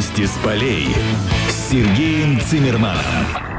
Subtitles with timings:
[0.00, 0.88] Вести с полей
[1.50, 3.49] с Сергеем Цимерманом.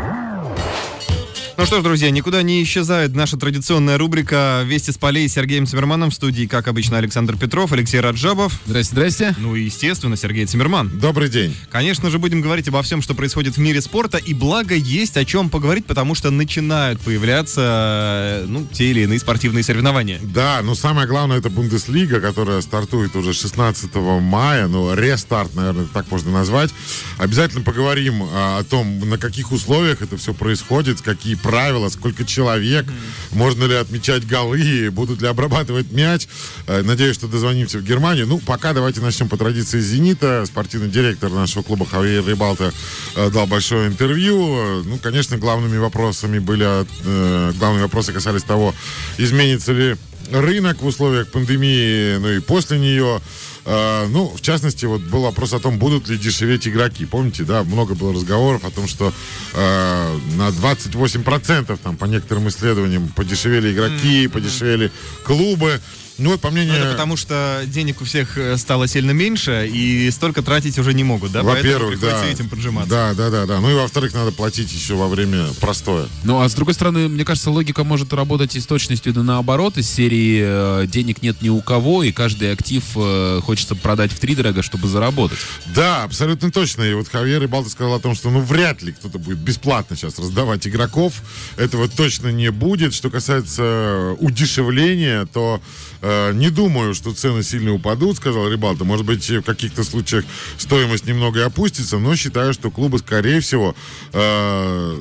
[1.62, 5.68] Ну что ж, друзья, никуда не исчезает наша традиционная рубрика «Вести с полей» с Сергеем
[5.68, 6.10] Цимерманом.
[6.10, 8.60] В студии, как обычно, Александр Петров, Алексей Раджабов.
[8.66, 9.36] Здрасте, здрасте.
[9.38, 10.90] Ну и, естественно, Сергей Цимерман.
[10.98, 11.56] Добрый день.
[11.70, 14.18] Конечно же, будем говорить обо всем, что происходит в мире спорта.
[14.18, 19.64] И благо есть о чем поговорить, потому что начинают появляться, ну, те или иные спортивные
[19.64, 20.20] соревнования.
[20.24, 26.10] Да, но самое главное это Бундеслига, которая стартует уже 16 мая, ну, рестарт, наверное, так
[26.10, 26.72] можно назвать.
[27.20, 32.86] Обязательно поговорим а, о том, на каких условиях это все происходит, какие правила, сколько человек,
[32.86, 33.38] mm-hmm.
[33.38, 36.28] можно ли отмечать голы, будут ли обрабатывать мяч.
[36.68, 38.26] Э, надеюсь, что дозвонимся в Германию.
[38.26, 40.46] Ну, пока давайте начнем по традиции «Зенита».
[40.46, 42.74] Спортивный директор нашего клуба Хавьер Рибалта
[43.16, 44.84] э, дал большое интервью.
[44.86, 48.74] Ну, конечно, главными вопросами были, э, главные вопросы касались того,
[49.18, 49.98] изменится ли
[50.32, 53.22] рынок в условиях пандемии, ну и после нее.
[53.66, 57.06] Э, ну, в частности, вот был вопрос о том, будут ли дешеветь игроки.
[57.06, 59.14] Помните, да, много было разговоров о том, что
[59.54, 64.30] э, на 28% там по некоторым исследованиям подешевели игроки, mm-hmm.
[64.30, 64.92] подешевели
[65.24, 65.80] клубы.
[66.18, 66.74] Ну, вот, по мнению...
[66.74, 70.94] Ну, это потому что денег у всех э, стало сильно меньше, и столько тратить уже
[70.94, 71.44] не могут, да?
[71.44, 72.26] Во-первых, да.
[72.26, 72.90] этим поджиматься.
[72.90, 73.60] Да, да, да, да.
[73.60, 76.08] Ну и во-вторых, надо платить еще во время простоя.
[76.24, 79.78] Ну, а с другой стороны, мне кажется, логика может работать и с точностью да наоборот.
[79.78, 84.20] Из серии э, денег нет ни у кого, и каждый актив э, хочется продать в
[84.20, 85.40] три дорого, чтобы заработать.
[85.76, 86.84] Да, абсолютно точно.
[86.84, 90.20] И вот Хавьер Рибалта сказал о том, что ну вряд ли кто-то будет бесплатно сейчас
[90.20, 91.22] раздавать игроков.
[91.58, 92.94] Этого точно не будет.
[92.94, 95.62] Что касается удешевления, то
[96.02, 98.86] не думаю, что цены сильно упадут, сказал Рибалта.
[98.86, 100.26] Может быть, в каких-то случаях
[100.58, 103.76] стоимость немного и опустится, но считаю, что клубы, скорее всего,
[104.14, 104.98] э,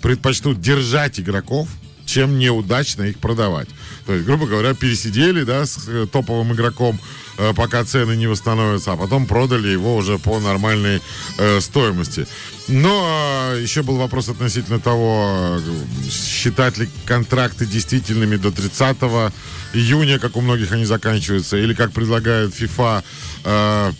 [0.00, 1.68] предпочтут держать игроков,
[2.12, 3.68] чем неудачно их продавать.
[4.06, 7.00] То есть, грубо говоря, пересидели, да, с э, топовым игроком,
[7.38, 11.00] э, пока цены не восстановятся, а потом продали его уже по нормальной
[11.38, 12.26] э, стоимости.
[12.68, 15.58] Но э, еще был вопрос относительно того,
[16.10, 18.96] считать ли контракты действительными до 30
[19.72, 23.02] июня, как у многих они заканчиваются, или как предлагает FIFA
[23.44, 23.92] э,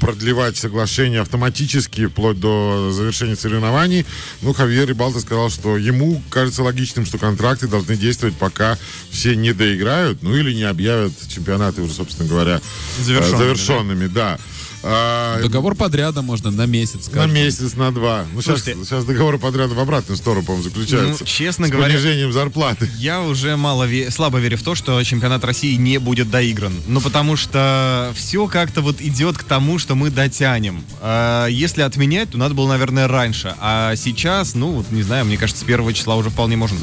[0.00, 4.06] продлевать соглашение автоматически вплоть до завершения соревнований.
[4.42, 8.78] Ну, Хавьер Рибалта сказал, что ему кажется логичным, что контракты должны действовать, пока
[9.10, 12.60] все не доиграют, ну или не объявят чемпионаты уже, собственно говоря,
[13.02, 14.36] завершенными, завершенными да.
[14.36, 14.38] да.
[14.82, 17.06] А, договор подряда можно на месяц.
[17.06, 17.28] Скажем.
[17.28, 18.24] На месяц, на два.
[18.32, 21.20] Ну, сейчас, сейчас договор подряда в обратную сторону, по-моему, заключается.
[21.20, 21.88] Ну, честно с говоря...
[21.88, 22.88] понижением зарплаты.
[22.96, 24.10] Я уже мало ве...
[24.10, 26.72] слабо верю в то, что чемпионат России не будет доигран.
[26.86, 30.82] Ну, потому что все как-то вот идет к тому, что мы дотянем.
[31.00, 33.54] А если отменять, то надо было, наверное, раньше.
[33.60, 36.78] А сейчас, ну, вот, не знаю, мне кажется, с первого числа уже вполне можно.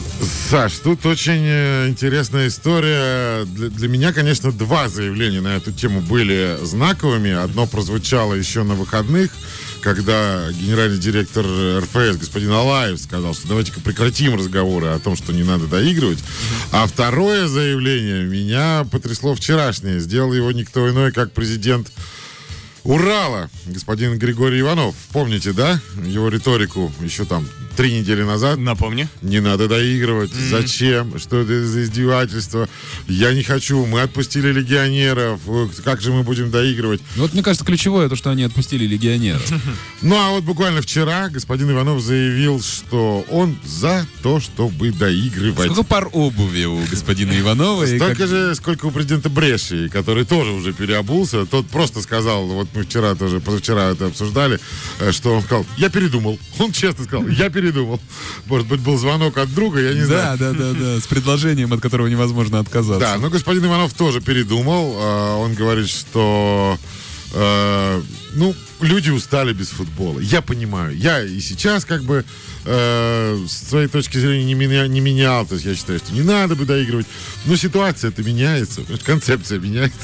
[0.50, 3.46] Саш, тут очень э, интересная история.
[3.46, 7.32] Для, для меня, конечно, два заявления на эту тему были знаковыми.
[7.32, 9.32] Одно про прозвучало еще на выходных,
[9.82, 15.44] когда генеральный директор РФС господин Алаев сказал, что давайте-ка прекратим разговоры о том, что не
[15.44, 16.20] надо доигрывать.
[16.74, 20.02] А второе заявление меня потрясло вчерашнее.
[20.02, 21.90] Сделал его никто иной, как президент
[22.84, 24.94] Урала, господин Григорий Иванов.
[25.14, 25.80] Помните, да?
[26.06, 28.58] Его риторику еще там три недели назад.
[28.58, 29.08] Напомни.
[29.22, 30.32] Не надо доигрывать.
[30.32, 30.50] Mm-hmm.
[30.50, 31.20] Зачем?
[31.20, 32.68] Что это за издевательство?
[33.08, 33.86] Я не хочу.
[33.86, 35.40] Мы отпустили легионеров.
[35.84, 37.02] Как же мы будем доигрывать?
[37.16, 39.48] Ну, вот мне кажется, ключевое то, что они отпустили легионеров.
[40.02, 45.66] Ну, а вот буквально вчера господин Иванов заявил, что он за то, чтобы доигрывать.
[45.66, 47.86] Сколько пар обуви у господина Иванова?
[47.86, 51.46] Столько же, сколько у президента Бреши, который тоже уже переобулся.
[51.46, 54.60] Тот просто сказал, вот мы вчера тоже, позавчера это обсуждали,
[55.00, 56.40] э, что он сказал, я передумал.
[56.60, 58.00] Он честно сказал, я передумал передумал.
[58.46, 60.38] Может быть, был звонок от друга, я не знаю.
[60.38, 63.00] Да, да, да, да, с предложением, от которого невозможно отказаться.
[63.00, 64.96] Да, но господин Иванов тоже передумал.
[64.98, 66.78] А, он говорит, что
[67.34, 68.02] э,
[68.34, 70.20] ну, люди устали без футбола.
[70.20, 70.96] Я понимаю.
[70.96, 72.24] Я и сейчас как бы
[72.66, 75.46] э, с своей точки зрения не, меня, не менял.
[75.46, 77.08] То есть я считаю, что не надо бы доигрывать.
[77.46, 78.82] Но ситуация это меняется.
[79.06, 79.98] Концепция меняется.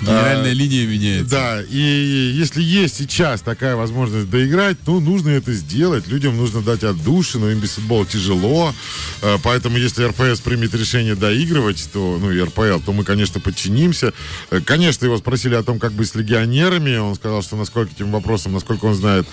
[0.00, 1.30] Генеральная а, линия меняется.
[1.30, 1.62] Да.
[1.62, 6.06] И если есть сейчас такая возможность доиграть, то нужно это сделать.
[6.06, 7.50] Людям нужно дать отдушину.
[7.50, 8.74] Им без футбола тяжело.
[9.22, 14.12] А, поэтому если РФС примет решение доигрывать, то, ну и РПЛ, то мы, конечно, подчинимся.
[14.50, 16.96] Э, конечно, его спросили о том, как быть с легионерами.
[16.96, 19.26] Он сказал, что насколько этим вопросом, насколько он знает,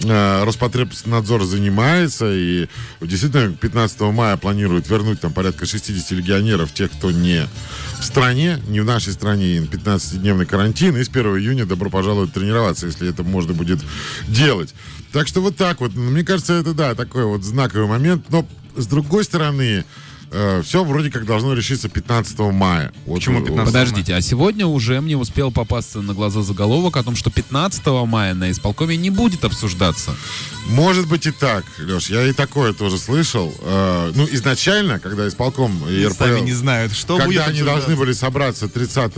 [0.00, 2.66] э, Роспотребнадзор занимается, и
[3.00, 7.46] действительно 15 мая планирует вернуть там порядка 60 легионеров, тех, кто не
[8.00, 12.86] в стране, не в нашей стране, 15-дневный карантин, и с 1 июня добро пожаловать тренироваться,
[12.86, 13.80] если это можно будет
[14.28, 14.74] делать.
[15.12, 15.94] Так что вот так вот.
[15.94, 18.26] Мне кажется, это, да, такой вот знаковый момент.
[18.28, 18.46] Но,
[18.76, 19.84] с другой стороны,
[20.30, 22.92] все вроде как должно решиться 15 мая.
[23.06, 23.66] Вот, Почему э, 15?
[23.66, 28.34] Подождите, а сегодня уже мне успел попасться на глаза заголовок о том, что 15 мая
[28.34, 30.16] на исполкоме не будет обсуждаться.
[30.66, 33.54] Может быть и так, Леш, я и такое тоже слышал.
[33.60, 36.14] Э, ну, изначально, когда исполком и РПЛ...
[36.14, 39.12] сами не знают, что когда будет они должны были собраться 30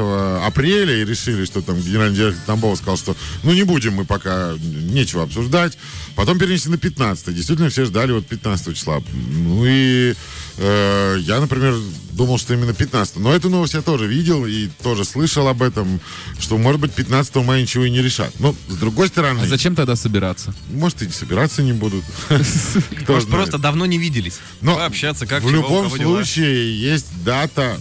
[0.44, 4.54] апреля и решили, что там генеральный директор Тамбова сказал, что ну не будем мы пока,
[4.58, 5.78] нечего обсуждать.
[6.14, 9.00] Потом перенесли на 15 Действительно, все ждали вот 15 числа.
[9.12, 10.14] Ну и
[10.58, 11.74] э, я, например,
[12.12, 16.00] думал, что именно 15 Но эту новость я тоже видел и тоже слышал об этом,
[16.38, 18.32] что, может быть, 15 мая ничего и не решат.
[18.40, 20.54] Но, с другой стороны, А зачем тогда собираться?
[20.72, 22.04] может, и собираться не будут.
[23.08, 24.38] Может, просто давно не виделись.
[24.60, 27.78] Но Пообщаться, как в любом случае есть дата,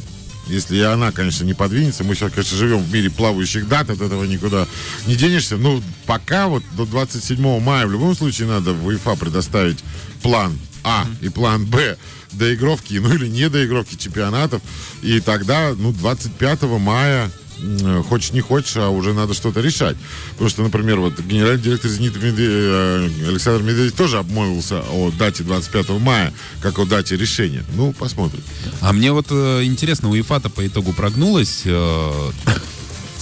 [0.48, 2.04] если и она, конечно, не подвинется.
[2.04, 4.66] Мы сейчас, конечно, живем в мире плавающих дат, от этого никуда
[5.06, 5.58] не денешься.
[5.58, 9.80] Ну, пока вот до 27 мая в любом случае надо в УЕФА предоставить
[10.22, 11.98] план А и план Б
[12.38, 14.62] доигровки, ну или не доигровки чемпионатов.
[15.02, 17.32] И тогда, ну, 25 мая
[18.08, 19.98] хочешь не хочешь, а уже надо что-то решать.
[20.32, 25.90] Потому что, например, вот генеральный директор «Зенита» э, Александр Медведев тоже обмолвился о дате 25
[26.00, 27.64] мая, как о дате решения.
[27.76, 28.44] Ну, посмотрим.
[28.82, 32.32] А мне вот э, интересно, УЕФА-то по итогу прогнулась э,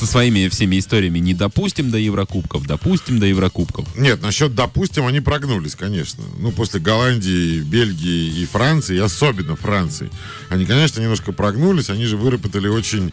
[0.06, 1.20] со своими всеми историями.
[1.20, 3.88] Не допустим до Еврокубков, допустим до Еврокубков.
[3.96, 6.24] Нет, насчет допустим, они прогнулись, конечно.
[6.38, 10.10] Ну, после Голландии, Бельгии и Франции, и особенно Франции,
[10.50, 11.90] они, конечно, немножко прогнулись.
[11.90, 13.12] Они же выработали очень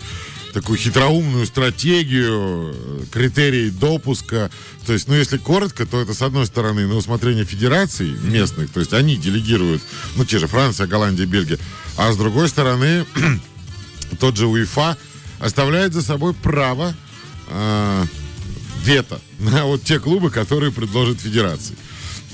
[0.53, 2.75] такую хитроумную стратегию,
[3.11, 4.51] критерии допуска.
[4.87, 8.81] То есть, ну, если коротко, то это, с одной стороны, на усмотрение федераций местных, то
[8.81, 9.83] есть они делегируют,
[10.17, 11.59] ну, те же Франция, Голландия, Бельгия.
[11.97, 13.07] А с другой стороны,
[14.21, 14.99] тот же УЕФА
[15.43, 16.95] оставляет за собой право
[17.49, 18.05] э,
[18.85, 21.77] вето на вот те клубы, которые предложат федерации.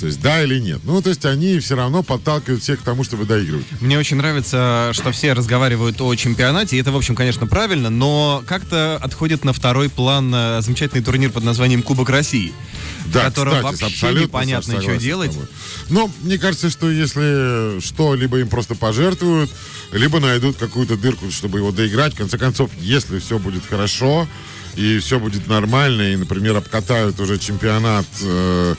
[0.01, 0.81] То есть да или нет.
[0.85, 3.67] Ну, то есть они все равно подталкивают всех к тому, чтобы доигрывать.
[3.81, 8.43] Мне очень нравится, что все разговаривают о чемпионате, и это, в общем, конечно, правильно, но
[8.47, 12.53] как-то отходит на второй план э, замечательный турнир под названием Кубок России,
[13.07, 15.37] Да, котором кстати, вообще абсолютно, непонятно, что делать.
[15.89, 19.51] Но мне кажется, что если что, либо им просто пожертвуют,
[19.93, 22.15] либо найдут какую-то дырку, чтобы его доиграть.
[22.15, 24.29] В конце концов, если все будет хорошо,
[24.77, 28.75] и все будет нормально, и, например, обкатают уже чемпионат э,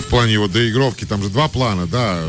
[0.00, 2.20] в плане его доигровки, там же два плана, да,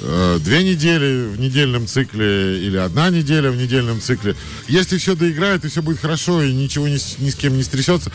[0.00, 4.34] э, две недели в недельном цикле или одна неделя в недельном цикле.
[4.68, 7.62] Если все доиграют, и все будет хорошо, и ничего ни с, ни с кем не
[7.62, 8.10] стрясется,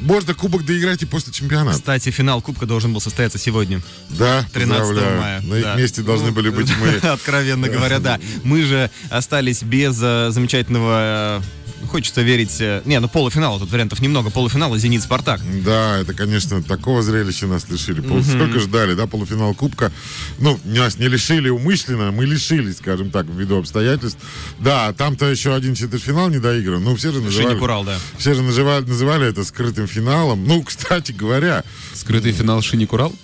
[0.00, 1.78] можно кубок доиграть и после чемпионата.
[1.78, 3.80] Кстати, финал Кубка должен был состояться сегодня,
[4.10, 5.20] Да, 13 поздравляю.
[5.20, 5.40] мая.
[5.42, 5.74] На их Да.
[5.76, 6.88] месте должны Ну, были быть мы.
[7.08, 8.18] Откровенно говоря, да.
[8.42, 11.42] Мы же остались без э, замечательного...
[11.90, 12.60] Хочется верить...
[12.60, 14.30] э, Не, ну полуфинала, тут вариантов немного.
[14.30, 15.40] Полуфинала «Зенит-Спартак».
[15.64, 18.00] Да, это, конечно, такого зрелища нас лишили.
[18.00, 19.92] Пол- Сколько ждали, да, полуфинал Кубка.
[20.38, 24.18] Ну, нас не лишили умышленно, мы лишились, скажем так, ввиду обстоятельств.
[24.58, 26.82] Да, там-то еще один четвертьфинал не доигран.
[26.82, 27.48] Ну, все же называли...
[27.48, 27.98] Шинник Урал, да.
[28.18, 30.44] Все же называли, называли это скрытым финалом.
[30.46, 31.64] Ну, кстати говоря,
[31.94, 33.14] Скрытый финал Шиник Урал?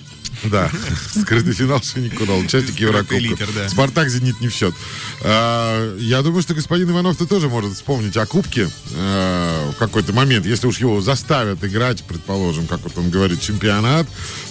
[0.50, 0.70] Да,
[1.14, 3.46] скрытый финал Шинник Урал, участник Еврокубка.
[3.54, 3.68] да.
[3.68, 4.74] Спартак, Зенит не в счет.
[5.22, 10.46] А, Я думаю, что господин Иванов-то тоже может вспомнить о Кубке э, в какой-то момент.
[10.46, 14.06] Если уж его заставят играть, предположим, как вот он говорит, чемпионат,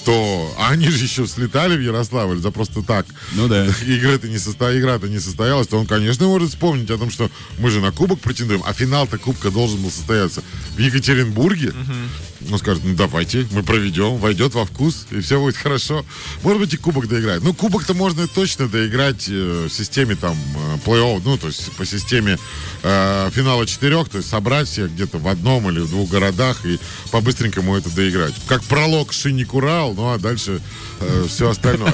[0.06, 3.06] то они же еще слетали в Ярославль за просто так.
[3.34, 3.66] Ну да.
[3.86, 4.78] Игры-то не состо...
[4.78, 8.20] Игра-то не состоялась, то он, конечно, может вспомнить о том, что мы же на Кубок
[8.20, 10.44] претендуем, а финал-то Кубка должен был состояться
[10.76, 11.74] в Екатеринбурге.
[12.52, 15.77] Он скажет, ну давайте, мы проведем, войдет во вкус, и все будет хорошо.
[16.44, 17.44] Может быть, и Кубок доиграет.
[17.44, 21.86] Ну, Кубок-то можно точно доиграть э, в системе там э, плей-офф, ну, то есть по
[21.86, 22.38] системе
[22.84, 26.80] э, финала четырех, то есть собрать всех где-то в одном или в двух городах и
[27.12, 28.34] по-быстренькому это доиграть.
[28.48, 30.62] Как пролог Шинник Урал, ну, а дальше
[31.28, 31.94] все остальное.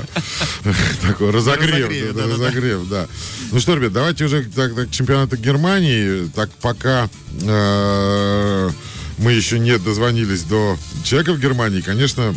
[1.01, 1.89] Такой разогрев.
[2.15, 3.07] Разогрев, да.
[3.51, 6.29] Ну что, ребят, давайте уже к чемпионату Германии.
[6.35, 7.09] Так пока
[7.41, 8.69] э,
[9.17, 12.35] мы еще не дозвонились до человека в Германии, конечно,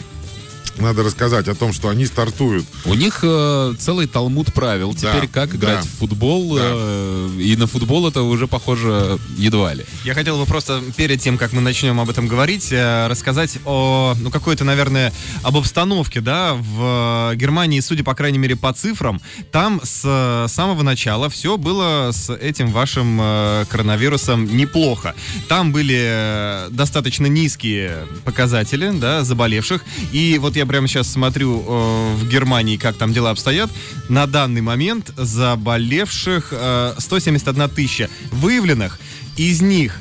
[0.78, 2.66] надо рассказать о том, что они стартуют.
[2.84, 4.94] У них э, целый талмуд правил.
[4.94, 5.56] Да, Теперь как да.
[5.56, 6.56] играть в футбол.
[6.56, 6.62] Да.
[6.64, 9.84] э, и на футбол это уже похоже едва ли.
[10.04, 14.14] Я хотел бы просто перед тем, как мы начнем об этом говорить, э, рассказать о,
[14.20, 19.20] ну, какой-то, наверное, об обстановке, да, в э, Германии, судя, по крайней мере, по цифрам,
[19.52, 25.14] там с э, самого начала все было с этим вашим э, коронавирусом неплохо.
[25.48, 32.14] Там были э, достаточно низкие показатели, да, заболевших, и вот я прямо сейчас смотрю э,
[32.16, 33.70] в Германии, как там дела обстоят.
[34.08, 38.98] На данный момент заболевших э, 171 тысяча выявленных,
[39.36, 40.00] из них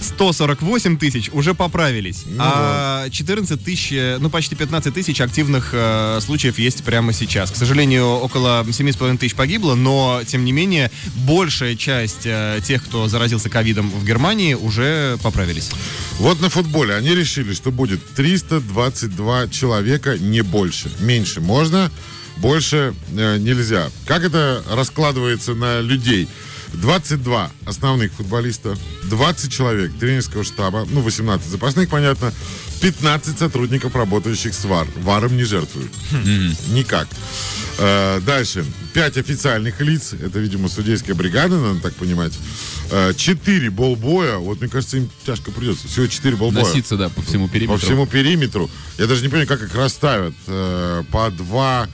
[0.00, 6.58] 148 тысяч уже поправились, Ну а 14 тысяч, ну почти 15 тысяч активных э, случаев
[6.58, 7.50] есть прямо сейчас.
[7.50, 10.90] К сожалению, около 7,5 тысяч погибло, но тем не менее
[11.26, 15.70] большая часть э, тех, кто заразился ковидом в Германии, уже поправились.
[16.18, 20.90] Вот на футболе они решили, что будет 322 человека, не больше.
[21.00, 21.90] Меньше можно,
[22.38, 23.90] больше э, нельзя.
[24.06, 26.28] Как это раскладывается на людей?
[26.74, 32.32] 22 основных футболиста, 20 человек тренерского штаба, ну, 18 запасных, понятно,
[32.80, 34.86] 15 сотрудников, работающих с ВАР.
[34.96, 35.92] ВАРом не жертвуют.
[36.68, 37.08] Никак.
[37.78, 38.64] Э, Дальше.
[38.94, 40.14] 5 официальных лиц.
[40.14, 42.32] Это, видимо, судейская бригада, надо так понимать.
[43.16, 44.36] 4 болбоя.
[44.36, 45.88] Вот, мне кажется, им тяжко придется.
[45.88, 46.64] Всего 4 болбоя.
[46.64, 47.78] Носиться, да, по всему периметру.
[47.78, 48.70] По всему периметру.
[48.98, 50.34] Я даже не понимаю, как их расставят.
[50.46, 51.88] Э, По два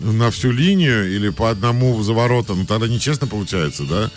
[0.00, 2.54] на всю линию или по одному за ворота.
[2.54, 4.10] Ну, тогда нечестно получается, да?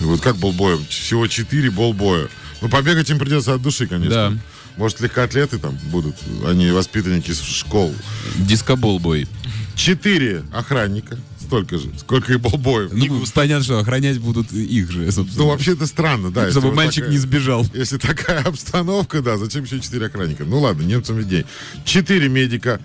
[0.00, 0.78] Вот как болбоя?
[0.88, 2.28] Всего четыре болбоя.
[2.60, 4.10] Ну, побегать им придется от души, конечно.
[4.30, 4.38] Да.
[4.76, 6.16] Может, легкоатлеты там будут,
[6.46, 7.92] они воспитанники с школ.
[8.36, 9.26] Дискобол-бой.
[9.74, 12.90] Четыре охранника, столько же, сколько и болбоев.
[12.92, 15.44] Ну, понятно, что охранять будут их же, собственно.
[15.44, 16.50] Ну, вообще это странно, да.
[16.50, 17.66] Чтобы мальчик такая- не сбежал.
[17.72, 20.44] Если такая обстановка, да, зачем еще четыре охранника?
[20.44, 21.46] Ну ладно, немцам видней.
[21.84, 22.80] Четыре медика,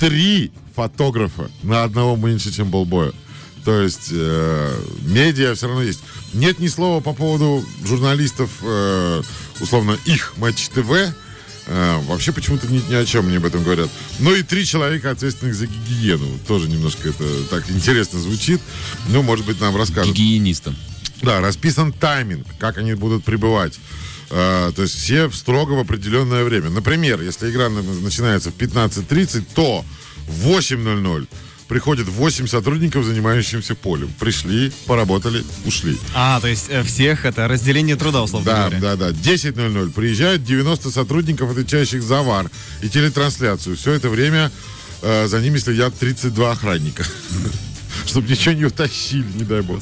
[0.00, 3.12] три фотографа на одного меньше, чем болбоя.
[3.64, 6.00] То есть э, медиа все равно есть.
[6.32, 9.22] Нет ни слова по поводу журналистов, э,
[9.60, 10.90] условно, их Матч ТВ.
[11.66, 13.90] Э, вообще почему-то ни, ни о чем мне об этом говорят.
[14.18, 16.26] Ну и три человека, ответственных за гигиену.
[16.48, 18.60] Тоже немножко это так интересно звучит.
[19.08, 20.16] Ну, может быть, нам расскажут.
[20.16, 20.74] Гигиенистом.
[21.20, 23.78] Да, расписан тайминг, как они будут пребывать.
[24.30, 26.70] Э, то есть все строго в определенное время.
[26.70, 29.84] Например, если игра на- начинается в 15.30, то
[30.28, 31.26] в 8.00
[31.68, 34.12] приходит 8 сотрудников, занимающихся полем.
[34.18, 35.96] Пришли, поработали, ушли.
[36.14, 38.80] А, то есть э, всех это разделение труда, условно Да, говоря.
[38.80, 39.10] да, да.
[39.10, 42.50] 10.00 приезжают 90 сотрудников, отвечающих за ВАР
[42.82, 43.76] и телетрансляцию.
[43.76, 44.50] Все это время
[45.02, 47.04] э, за ними следят 32 охранника.
[48.06, 49.80] Чтобы ничего не утащили, не дай бог.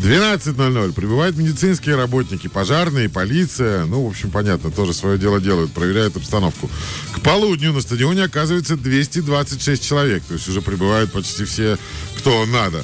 [0.00, 3.84] 12.00 прибывают медицинские работники, пожарные, полиция.
[3.84, 6.70] Ну, в общем, понятно, тоже свое дело делают, проверяют обстановку.
[7.12, 10.22] К полудню на стадионе оказывается 226 человек.
[10.24, 11.76] То есть уже прибывают почти все,
[12.16, 12.82] кто надо.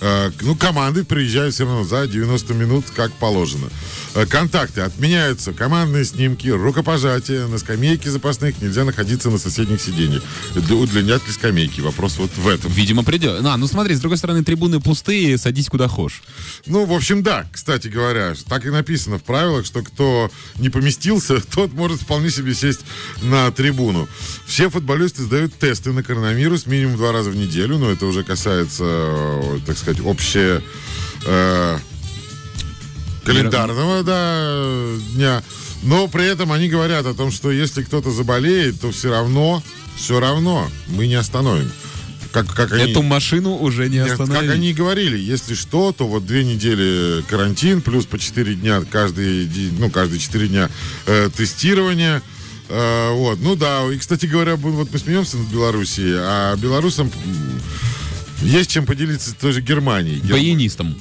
[0.00, 3.68] Э, Ну, команды приезжают все равно за 90 минут, как положено.
[4.14, 7.46] Э, Контакты отменяются, командные снимки, рукопожатия.
[7.46, 10.22] На скамейке запасных нельзя находиться на соседних сиденьях.
[10.54, 11.80] Удлинят ли скамейки?
[11.80, 12.70] Вопрос вот в этом.
[12.72, 13.44] Видимо, придет.
[13.44, 16.22] А, ну смотри, с другой стороны, трибуны пустые, садись куда хочешь.
[16.66, 21.40] Ну, в общем, да, кстати говоря, так и написано в правилах, что кто не поместился,
[21.54, 22.80] тот может вполне себе сесть
[23.22, 24.08] на трибуну.
[24.46, 28.84] Все футболисты сдают тесты на коронавирус минимум два раза в неделю, но это уже касается,
[28.84, 30.62] э, так сказать, общее
[31.26, 31.78] э,
[33.24, 35.42] календарного да, дня.
[35.82, 39.62] Но при этом они говорят о том, что если кто-то заболеет, то все равно,
[39.96, 41.70] все равно мы не остановим.
[42.32, 42.90] Как, как они...
[42.90, 44.34] Эту машину уже не остановить.
[44.34, 48.82] Как они и говорили, если что, то вот две недели карантин, плюс по четыре дня
[48.90, 50.68] каждый, ну, каждые четыре дня
[51.06, 52.22] э, тестирование.
[52.68, 57.10] Э, вот, ну да, и, кстати говоря, вот мы смеемся над Белоруссией, а белорусам
[58.42, 60.20] есть чем поделиться с той же Германией.
[60.20, 60.96] Гер- Баянистом.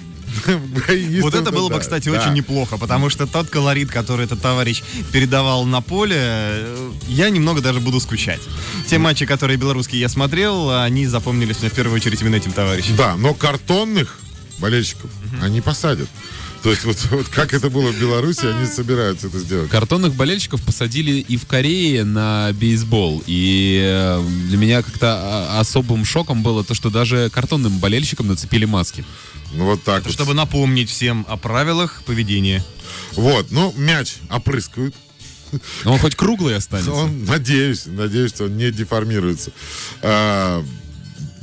[1.22, 5.66] Вот это было бы, кстати, очень неплохо, потому что тот колорит, который этот товарищ передавал
[5.66, 8.42] на поле, э, я немного даже буду скучать.
[8.88, 12.96] Те матчи, которые белорусские я смотрел, они запомнились мне в первую очередь именно этим товарищем.
[12.96, 14.20] Да, но картонных
[14.60, 15.10] болельщиков
[15.42, 16.10] они посадят.
[16.64, 19.70] То есть вот, вот как это было в Беларуси, они собираются это сделать.
[19.70, 23.24] Картонных болельщиков посадили и в Корее на бейсбол.
[23.26, 28.66] И э, для меня как-то а, особым шоком было то, что даже картонным болельщикам нацепили
[28.66, 29.06] маски.
[29.54, 30.12] Ну вот так вот.
[30.12, 32.64] Чтобы напомнить всем о правилах поведения.
[33.14, 34.96] Вот, ну, мяч опрыскают.
[35.86, 36.92] Но он хоть круглый останется.
[36.92, 39.52] Он, надеюсь, надеюсь, что он не деформируется.
[40.02, 40.64] А,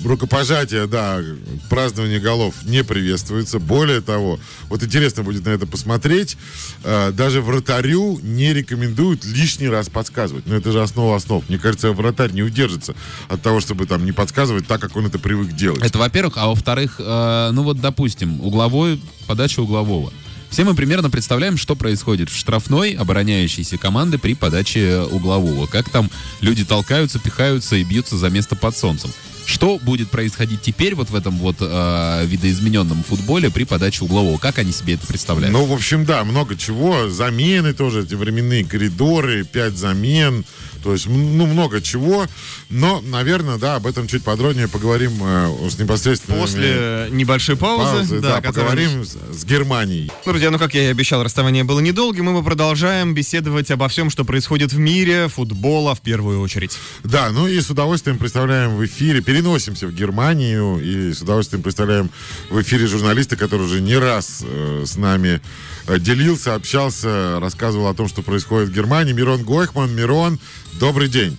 [0.02, 1.20] рукопожатие, да,
[1.68, 3.58] празднование голов не приветствуется.
[3.58, 6.36] Более того, вот интересно будет на это посмотреть,
[6.82, 10.46] а, даже вратарю не рекомендуют лишний раз подсказывать.
[10.46, 11.48] Но это же основа основ.
[11.48, 12.94] Мне кажется, вратарь не удержится
[13.28, 15.82] от того, чтобы там не подсказывать так, как он это привык делать.
[15.82, 20.12] Это во-первых, а во-вторых, э, ну вот, допустим, угловой, подача углового.
[20.54, 25.66] Все мы примерно представляем, что происходит в штрафной обороняющейся команды при подаче углового.
[25.66, 26.08] Как там
[26.42, 29.10] люди толкаются, пихаются и бьются за место под солнцем.
[29.46, 34.38] Что будет происходить теперь вот в этом вот э, видоизмененном футболе при подаче углового?
[34.38, 35.52] Как они себе это представляют?
[35.52, 37.08] Ну, в общем, да, много чего.
[37.08, 40.44] Замены тоже, эти временные коридоры, пять замен.
[40.82, 42.26] То есть, ну, много чего.
[42.68, 46.38] Но, наверное, да, об этом чуть подробнее поговорим э, с непосредственно...
[46.38, 50.10] После небольшой паузы, паузы, да, которая- поговорим с, с Германией.
[50.26, 54.10] Друзья, ну как я и обещал, расставание было недолгим, и мы продолжаем беседовать обо всем,
[54.10, 56.76] что происходит в мире футбола в первую очередь.
[57.02, 62.08] Да, ну и с удовольствием представляем в эфире, переносимся в Германию и с удовольствием представляем
[62.50, 65.40] в эфире журналиста, который уже не раз э, с нами
[65.88, 69.12] э, делился, общался, рассказывал о том, что происходит в Германии.
[69.12, 69.92] Мирон Гойхман.
[69.92, 70.38] Мирон,
[70.78, 71.36] добрый день.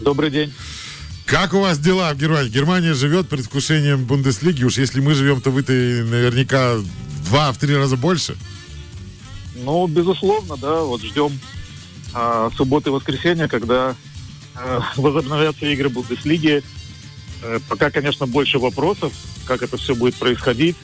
[0.00, 0.54] Добрый день.
[1.26, 2.50] Как у вас дела в Германии?
[2.50, 4.62] Германия живет предвкушением Бундеслиги.
[4.62, 8.36] Уж если мы живем, то вы-то наверняка в два, в три раза больше.
[9.56, 11.32] Ну, безусловно, да, вот ждем
[12.14, 13.96] а, субботы и воскресенья, когда
[14.54, 16.62] а, возобновятся игры Бундеслиги.
[17.42, 19.12] Э, пока, конечно, больше вопросов,
[19.46, 20.76] как это все будет происходить.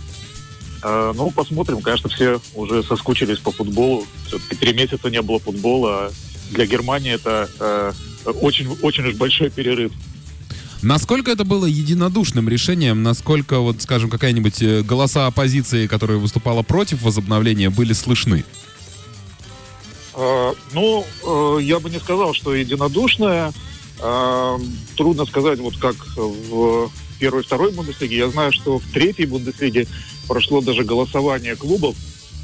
[0.83, 1.81] А, ну, посмотрим.
[1.81, 4.07] Конечно, все уже соскучились по футболу.
[4.27, 6.07] Все-таки три месяца не было футбола.
[6.07, 6.13] а
[6.51, 7.93] Для Германии это э,
[8.27, 9.93] очень, очень уж большой перерыв.
[10.83, 13.03] Насколько это было единодушным решением?
[13.03, 18.45] Насколько, вот, скажем, какая-нибудь э, голоса оппозиции, которая выступала против возобновления, были слышны?
[20.17, 23.53] Ну, э, я бы не сказал, что единодушная.
[24.01, 24.59] А,
[24.97, 28.17] Трудно сказать, вот как в первой и второй Бундеслиге.
[28.19, 29.87] Я знаю, что в третьей Бундеслиге
[30.29, 31.97] прошло даже голосование клубов,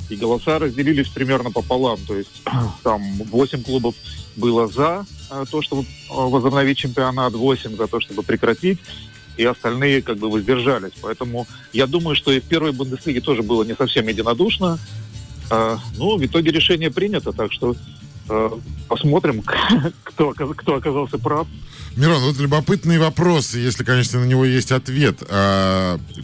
[0.08, 1.98] и голоса разделились примерно пополам.
[2.06, 2.30] То есть
[2.82, 3.94] там 8 клубов
[4.36, 8.78] было за э, то, чтобы э, возобновить чемпионат, 8 за то, чтобы прекратить,
[9.36, 10.92] и остальные как бы воздержались.
[11.00, 14.78] Поэтому я думаю, что и в первой Бундеслиге тоже было не совсем единодушно.
[15.50, 17.74] А, ну, в итоге решение принято, так что
[18.88, 19.42] посмотрим,
[20.04, 21.46] кто, кто оказался прав.
[21.96, 25.18] Мирон, вот любопытный вопрос, если, конечно, на него есть ответ.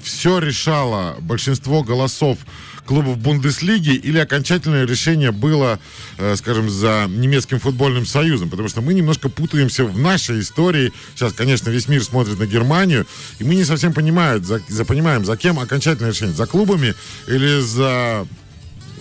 [0.02, 2.38] все решало большинство голосов
[2.86, 5.78] клубов Бундеслиги или окончательное решение было,
[6.18, 8.48] э, скажем, за немецким футбольным союзом?
[8.48, 10.92] Потому что мы немножко путаемся в нашей истории.
[11.14, 13.06] Сейчас, конечно, весь мир смотрит на Германию,
[13.38, 16.34] и мы не совсем понимаем, за, за- понимаем, за кем окончательное решение.
[16.34, 16.94] За клубами
[17.26, 18.26] или за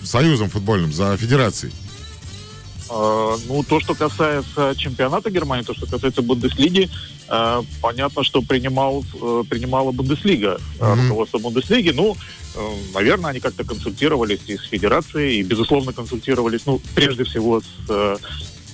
[0.02, 1.72] союзом футбольным, за федерацией?
[2.88, 6.88] А, Ну, то, что касается чемпионата Германии, то, что касается Бундеслиги,
[7.28, 11.02] э, понятно, что принимал, э, принимала Бундеслига, Мгм.
[11.02, 11.90] руководство Бундеслиги.
[11.90, 12.16] Ну,
[12.54, 18.18] э, наверное, они как-то консультировались и с Федерацией, и, безусловно, консультировались, ну, прежде всего, с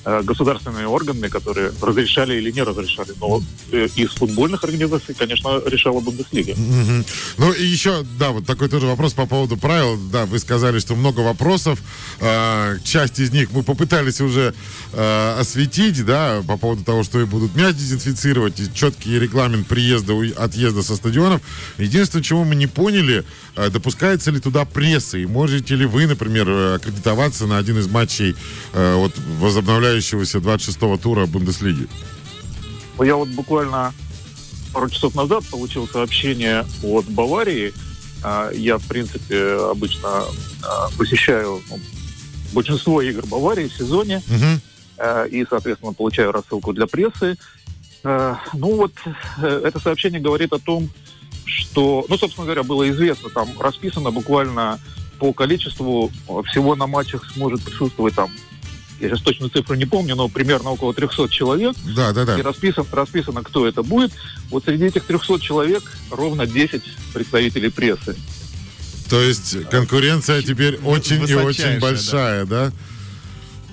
[0.05, 3.13] э, государственными органами, которые разрешали или не разрешали.
[3.21, 6.55] Но э, из футбольных организаций, конечно, решала Бундеслига.
[6.57, 7.05] Мгм.
[7.39, 9.99] Ну и еще, да, вот такой тоже вопрос по поводу правил.
[10.11, 11.81] Да, вы сказали, что много вопросов.
[12.21, 14.55] Э, часть из них мы попытались уже
[14.93, 20.15] э, осветить, да, по поводу того, что и будут мяч дезинфицировать, и четкий регламент приезда,
[20.37, 21.41] отъезда со стадионов.
[21.79, 23.25] Единственное, чего мы не поняли,
[23.57, 27.87] э, допускается ли туда пресса, и можете ли вы, например, э, аккредитоваться на один из
[27.87, 28.35] матчей
[28.73, 29.15] вот,
[29.93, 31.89] возобновляющегося 26-го тура Бундеслиги?
[32.99, 33.93] Ну, Я вот буквально
[34.73, 37.73] пару часов назад получил сообщение от Баварии.
[38.23, 41.79] А, Я, в принципе, обычно а, посещаю ну,
[42.53, 44.23] большинство игр Баварии в сезоне
[44.99, 47.37] а, и, соответственно, получаю рассылку для прессы.
[48.05, 48.93] Ну вот,
[49.41, 50.91] э, это сообщение говорит о том,
[51.45, 54.81] что, ну, собственно говоря, было известно, там расписано буквально
[55.21, 58.29] по количеству э, всего на матчах сможет присутствовать там,
[59.03, 61.75] я сейчас точную цифру не помню, но примерно около 300 человек.
[61.97, 62.39] Да, да, да.
[62.39, 64.13] И расписан, расписано, кто это будет.
[64.49, 68.17] Вот среди этих 300 человек ровно 10 представителей прессы.
[69.11, 72.73] То есть конкуренция теперь очень и очень большая, да?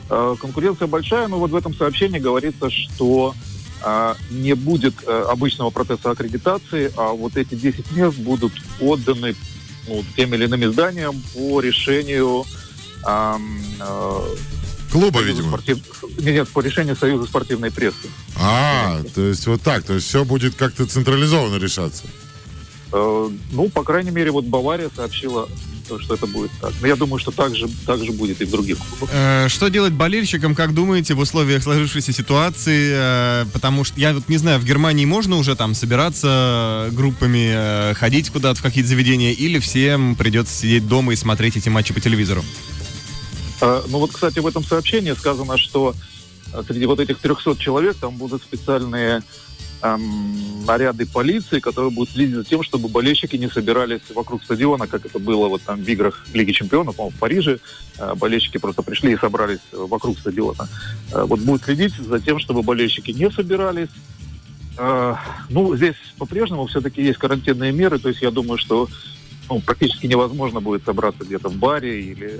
[0.10, 3.36] Э, Конкуренция большая, но вот в этом сообщении говорится, что
[3.84, 9.36] э, не будет э, обычного процесса аккредитации, а вот эти 10 мест будут отданы
[9.88, 12.46] ну, тем или иным изданиям по решению
[13.08, 13.38] э,
[14.92, 15.58] Клуба, Союза видимо.
[15.58, 15.84] спортив-
[16.20, 18.08] Нет, нет, по решению Союза спортивной прессы.
[18.36, 22.04] А, то есть вот так, то есть все будет как-то централизованно решаться.
[22.92, 25.48] Э, Ну, по крайней мере, вот Бавария сообщила,
[26.00, 26.72] что это будет так.
[26.82, 29.10] Но я думаю, что так же, так же будет и в других клубах.
[29.14, 32.90] Э, Что делать болельщикам, как думаете, в условиях сложившейся ситуации?
[32.92, 37.52] Э, Потому что, я вот не знаю, в Германии можно уже там собираться группами,
[37.92, 41.94] э, ходить куда-то в какие-то заведения, или всем придется сидеть дома и смотреть эти матчи
[41.94, 42.44] по телевизору?
[43.62, 45.94] Э, Ну вот, кстати, в этом сообщении сказано, что
[46.54, 49.22] э, среди вот этих 300 человек там будут специальные
[49.82, 55.06] эм, наряды полиции, которые будут следить за тем, чтобы болельщики не собирались вокруг стадиона, как
[55.06, 57.60] это было вот там в играх Лиги Чемпионов, по-моему, в Париже.
[57.98, 60.68] Э, Болельщики просто пришли и собрались вокруг стадиона.
[61.12, 63.90] Вот будет следить за тем, чтобы болельщики не собирались.
[65.50, 68.88] Ну, здесь по-прежнему все-таки есть карантинные меры, то есть я думаю, что
[69.50, 72.40] ну, практически невозможно будет собраться где-то в баре или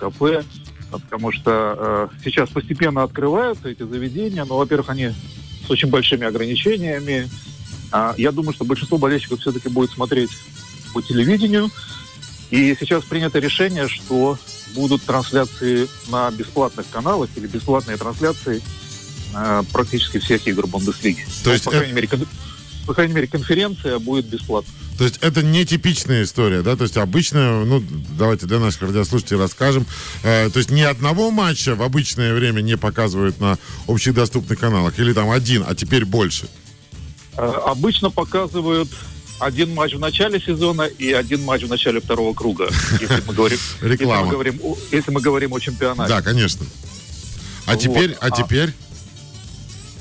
[0.00, 0.42] кафе,
[0.90, 5.10] потому что э, сейчас постепенно открываются эти заведения, но, во-первых, они
[5.66, 7.28] с очень большими ограничениями.
[7.92, 10.30] А я думаю, что большинство болельщиков все-таки будет смотреть
[10.92, 11.70] по телевидению,
[12.50, 14.38] и сейчас принято решение, что
[14.74, 18.62] будут трансляции на бесплатных каналах или бесплатные трансляции
[19.34, 21.24] э, практически всех игр Бундеслиги.
[21.44, 22.26] То есть по, крайней мере, кон-
[22.86, 24.74] по крайней мере, конференция будет бесплатной.
[25.00, 26.76] То есть это не типичная история, да?
[26.76, 27.82] То есть обычно, ну,
[28.18, 29.86] давайте для наших радиослушателей расскажем.
[30.22, 33.56] Э, то есть ни одного матча в обычное время не показывают на
[33.88, 34.98] общедоступных каналах.
[34.98, 36.50] Или там один, а теперь больше.
[37.38, 38.90] Э, обычно показывают
[39.38, 42.68] один матч в начале сезона и один матч в начале второго круга,
[43.00, 44.26] если мы говорим, если Реклама.
[44.26, 44.60] мы говорим,
[44.92, 46.10] если мы говорим о чемпионате.
[46.12, 46.66] Да, конечно.
[47.64, 48.74] А Вот, теперь, а а- теперь?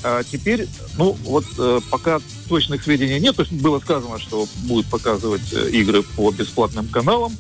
[0.03, 4.87] А теперь, ну, вот э, пока точных сведений нет, то есть было сказано, что будут
[4.87, 7.35] показывать э, игры по бесплатным каналам.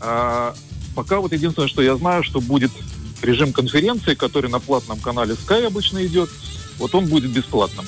[0.00, 0.54] А,
[0.94, 2.70] пока вот единственное, что я знаю, что будет
[3.22, 6.30] режим конференции, который на платном канале Sky обычно идет,
[6.78, 7.84] вот он будет бесплатным.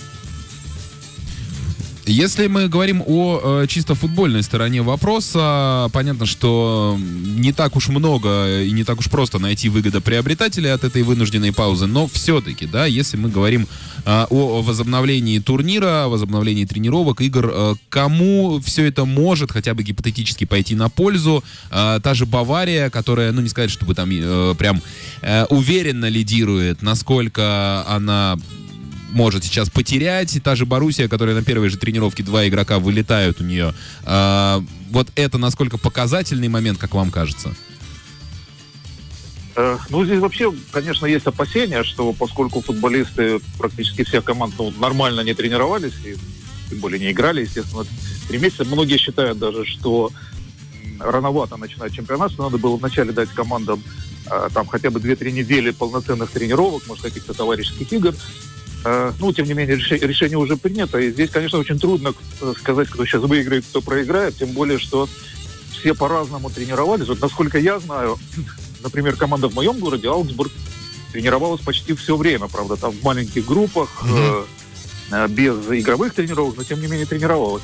[2.10, 8.62] Если мы говорим о э, чисто футбольной стороне вопроса, понятно, что не так уж много
[8.62, 13.16] и не так уж просто найти выгодоприобретателей от этой вынужденной паузы, но все-таки, да, если
[13.16, 13.68] мы говорим
[14.04, 19.84] э, о возобновлении турнира, о возобновлении тренировок, игр, э, кому все это может хотя бы
[19.84, 21.44] гипотетически пойти на пользу?
[21.70, 24.82] Э, та же Бавария, которая, ну не сказать, чтобы там э, прям
[25.22, 28.36] э, уверенно лидирует, насколько она
[29.10, 30.34] может сейчас потерять.
[30.36, 33.74] И та же Боруссия, которая на первой же тренировке два игрока вылетают у нее.
[34.04, 37.54] А, вот это насколько показательный момент, как вам кажется?
[39.56, 45.20] Э, Ну, здесь вообще, конечно, есть опасения, что поскольку футболисты практически всех команд ну, нормально
[45.20, 46.16] не тренировались, и
[46.70, 47.84] тем более не играли, естественно,
[48.28, 50.10] три месяца, многие считают даже, что
[51.00, 53.82] рановато начинать чемпионат, что надо было вначале дать командам
[54.26, 58.14] э, там хотя бы 2-3 недели полноценных тренировок, может, каких-то товарищеских игр.
[58.84, 60.98] Э, Ну, тем не менее, решение уже принято.
[60.98, 65.08] И здесь, конечно, очень трудно э, сказать, кто сейчас выиграет, кто проиграет, тем более, что
[65.72, 67.08] все по-разному тренировались.
[67.08, 68.18] Вот насколько я знаю,
[68.82, 70.52] например, команда в моем городе, Аугсбург,
[71.12, 74.44] тренировалась почти все время, правда, там в маленьких группах, э,
[75.28, 77.62] без игровых тренировок, но тем не менее тренировалась.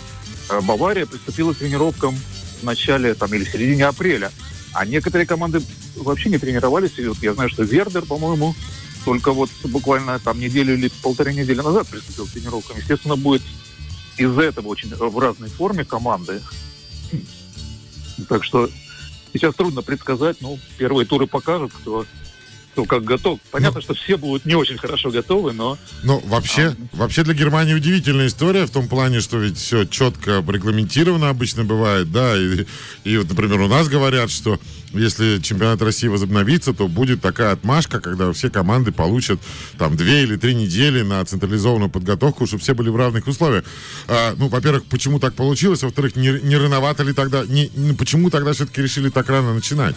[0.62, 2.16] Бавария приступила к тренировкам
[2.60, 4.32] в начале там, или в середине апреля.
[4.72, 5.62] А некоторые команды
[5.96, 6.98] вообще не тренировались.
[6.98, 8.54] И вот я знаю, что Вердер, по-моему,
[9.06, 12.76] только вот буквально там неделю или полторы недели назад приступил к тренировкам.
[12.76, 13.42] Естественно, будет
[14.16, 16.42] из-за этого очень в разной форме команды.
[18.28, 18.68] Так что
[19.32, 22.04] сейчас трудно предсказать, ну, первые туры покажут, кто,
[22.76, 23.40] кто как готов.
[23.50, 28.26] Понятно, что все будут не очень хорошо готовы, но Ну, вообще, вообще для Германии удивительная
[28.26, 32.66] история в том плане, что ведь все четко регламентировано обычно бывает, да, и,
[33.04, 34.60] и вот, например, у нас говорят, что
[34.92, 39.40] если чемпионат России возобновится, то будет такая отмашка, когда все команды получат
[39.78, 43.64] там две или три недели на централизованную подготовку, чтобы все были в равных условиях.
[44.06, 48.28] А, ну, во-первых, почему так получилось, во-вторых, не, не рановато ли тогда, не, ну, почему
[48.28, 49.96] тогда все-таки решили так рано начинать?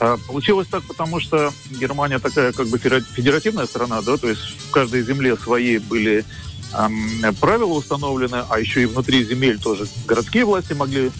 [0.00, 4.40] А, Получилось так, потому что Германия такая как бы федера- федеративная страна, да, то есть
[4.40, 6.24] в каждой земле свои были
[6.72, 7.00] ам,
[7.40, 11.10] правила установлены, а еще и внутри земель тоже городские власти могли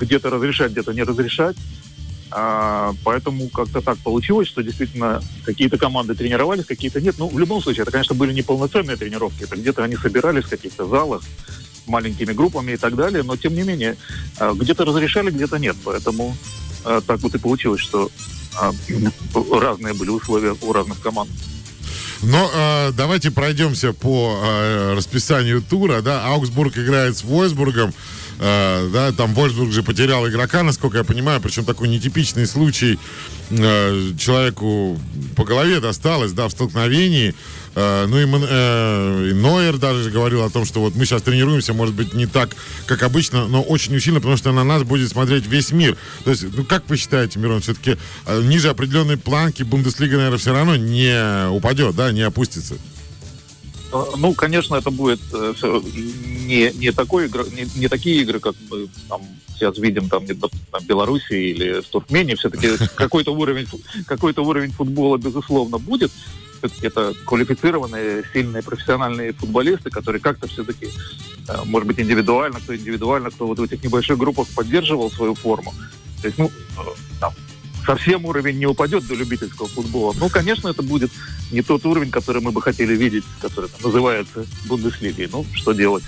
[0.00, 1.56] где-то разрешать, где-то не разрешать.
[2.34, 7.16] А, поэтому как-то так получилось, что действительно какие-то команды тренировались, какие-то нет.
[7.18, 9.42] Ну, в любом случае, это, конечно, были неполноценные тренировки.
[9.42, 11.22] Это где-то они собирались в каких-то залах
[11.86, 13.98] маленькими группами и так далее, но тем не менее,
[14.38, 15.76] а, где-то разрешали, где-то нет.
[15.84, 16.34] Поэтому
[16.82, 18.10] так вот и получилось, что
[18.60, 18.72] а,
[19.52, 21.30] разные были условия у разных команд.
[22.22, 26.02] Но э, давайте пройдемся по э, расписанию тура.
[26.02, 27.92] Да, Аугсбург играет с Вольсбургом.
[28.38, 32.98] Э, да, там Вольсбург же потерял игрока, насколько я понимаю, причем такой нетипичный случай.
[33.50, 35.00] Э, человеку
[35.34, 37.34] по голове досталось, да, в столкновении.
[37.74, 41.72] Э, ну и, э, и Нойер даже говорил о том, что вот мы сейчас тренируемся,
[41.72, 42.54] может быть, не так,
[42.86, 45.96] как обычно, но очень усиленно, потому что на нас будет смотреть весь мир.
[46.24, 50.52] То есть, ну как вы считаете, Мирон, все-таки э, ниже определенной планки Бундеслига, наверное, все
[50.52, 52.76] равно не упадет, да, не опустится?
[54.16, 59.20] Ну, конечно, это будет не, не, такой игр, не, не такие игры, как мы там
[59.54, 62.34] сейчас видим там, в Беларуси или в Туркмении.
[62.34, 63.66] Все-таки какой-то уровень,
[64.06, 66.10] какой-то уровень футбола, безусловно, будет.
[66.62, 70.86] Все-таки это квалифицированные, сильные, профессиональные футболисты, которые как-то все-таки,
[71.48, 75.74] э, может быть, индивидуально, кто индивидуально, кто вот в этих небольших группах поддерживал свою форму.
[76.20, 76.46] То есть, ну,
[76.78, 76.82] э,
[77.18, 77.32] там,
[77.84, 80.14] совсем уровень не упадет до любительского футбола.
[80.20, 81.10] Ну, конечно, это будет
[81.50, 85.28] не тот уровень, который мы бы хотели видеть, который там, называется Бундеслигой.
[85.32, 86.04] Ну, что делать?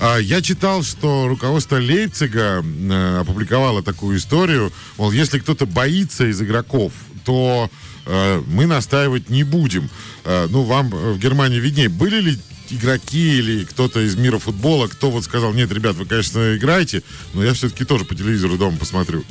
[0.00, 6.40] А, Я читал, что руководство Лейпцига э, опубликовало такую историю, мол, если кто-то боится из
[6.40, 6.92] игроков,
[7.26, 7.68] то
[8.06, 9.90] мы настаивать не будем.
[10.24, 12.38] Э, ну, вам э, в Германии виднее, были ли
[12.70, 17.02] игроки или кто-то из мира футбола, кто вот сказал, нет, ребят, вы, конечно, играете,
[17.34, 19.24] но я все-таки тоже по телевизору дома посмотрю.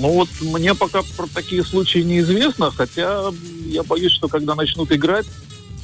[0.00, 3.32] Ну вот мне пока про такие случаи неизвестно, хотя
[3.66, 5.26] я боюсь, что когда начнут играть,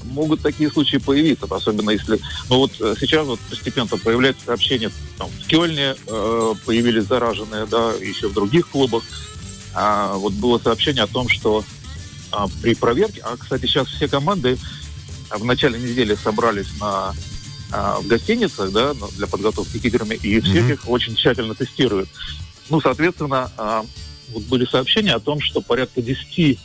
[0.05, 2.21] могут такие случаи появиться, особенно если...
[2.49, 7.93] Ну вот э, сейчас вот постепенно появляется сообщение, там, в Кёльне э, появились зараженные, да,
[7.95, 9.03] еще в других клубах.
[9.79, 11.63] А, вот было сообщение о том, что
[12.33, 14.59] а, при проверке, а, кстати, сейчас все команды
[15.29, 17.13] а, в начале недели собрались на
[17.73, 20.73] а, в гостиницах, да, на- для подготовки к играм, и всех Мгм.
[20.73, 22.09] их очень тщательно тестируют.
[22.71, 23.85] Ну, соответственно, а,
[24.31, 26.59] вот были сообщения о том, что порядка 10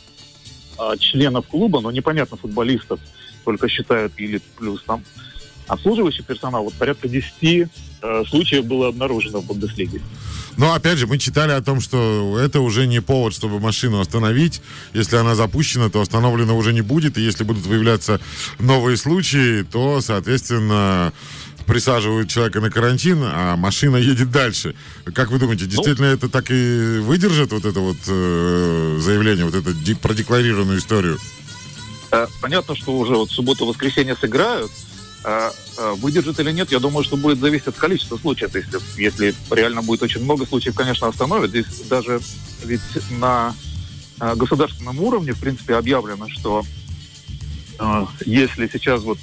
[0.78, 2.98] а, членов клуба, но непонятно футболистов,
[3.44, 5.04] только считают или плюс там
[5.72, 7.32] обслуживающий персонал, вот порядка 10
[8.02, 10.02] э, случаев было обнаружено в Бундеслиге.
[10.58, 14.60] Но, опять же, мы читали о том, что это уже не повод, чтобы машину остановить.
[14.92, 17.16] Если она запущена, то остановлена уже не будет.
[17.16, 18.20] И если будут выявляться
[18.58, 21.14] новые случаи, то, соответственно,
[21.64, 24.74] присаживают человека на карантин, а машина едет дальше.
[25.14, 29.72] Как вы думаете, действительно это так и выдержит вот это вот э, заявление, вот эту
[29.96, 31.18] продекларированную историю?
[32.10, 34.70] Э, Понятно, что уже вот субботу-воскресенье сыграют.
[35.24, 38.54] А, а, Выдержит или нет, я думаю, что будет зависеть от количества случаев.
[38.54, 41.50] Если, если реально будет очень много случаев, конечно, остановят.
[41.50, 42.20] Здесь даже
[42.64, 42.80] ведь
[43.10, 43.54] на
[44.18, 46.64] а, государственном уровне, в принципе, объявлено, что
[48.24, 49.18] если сейчас вот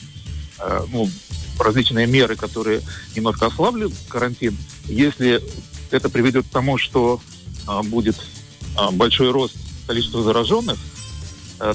[0.92, 1.10] ну,
[1.58, 2.82] различные меры, которые
[3.16, 5.42] немножко ослабли карантин, если
[5.92, 7.22] это приведет к тому, что
[7.86, 8.18] будет
[8.92, 9.56] большой рост
[9.88, 10.99] количества зараженных, э,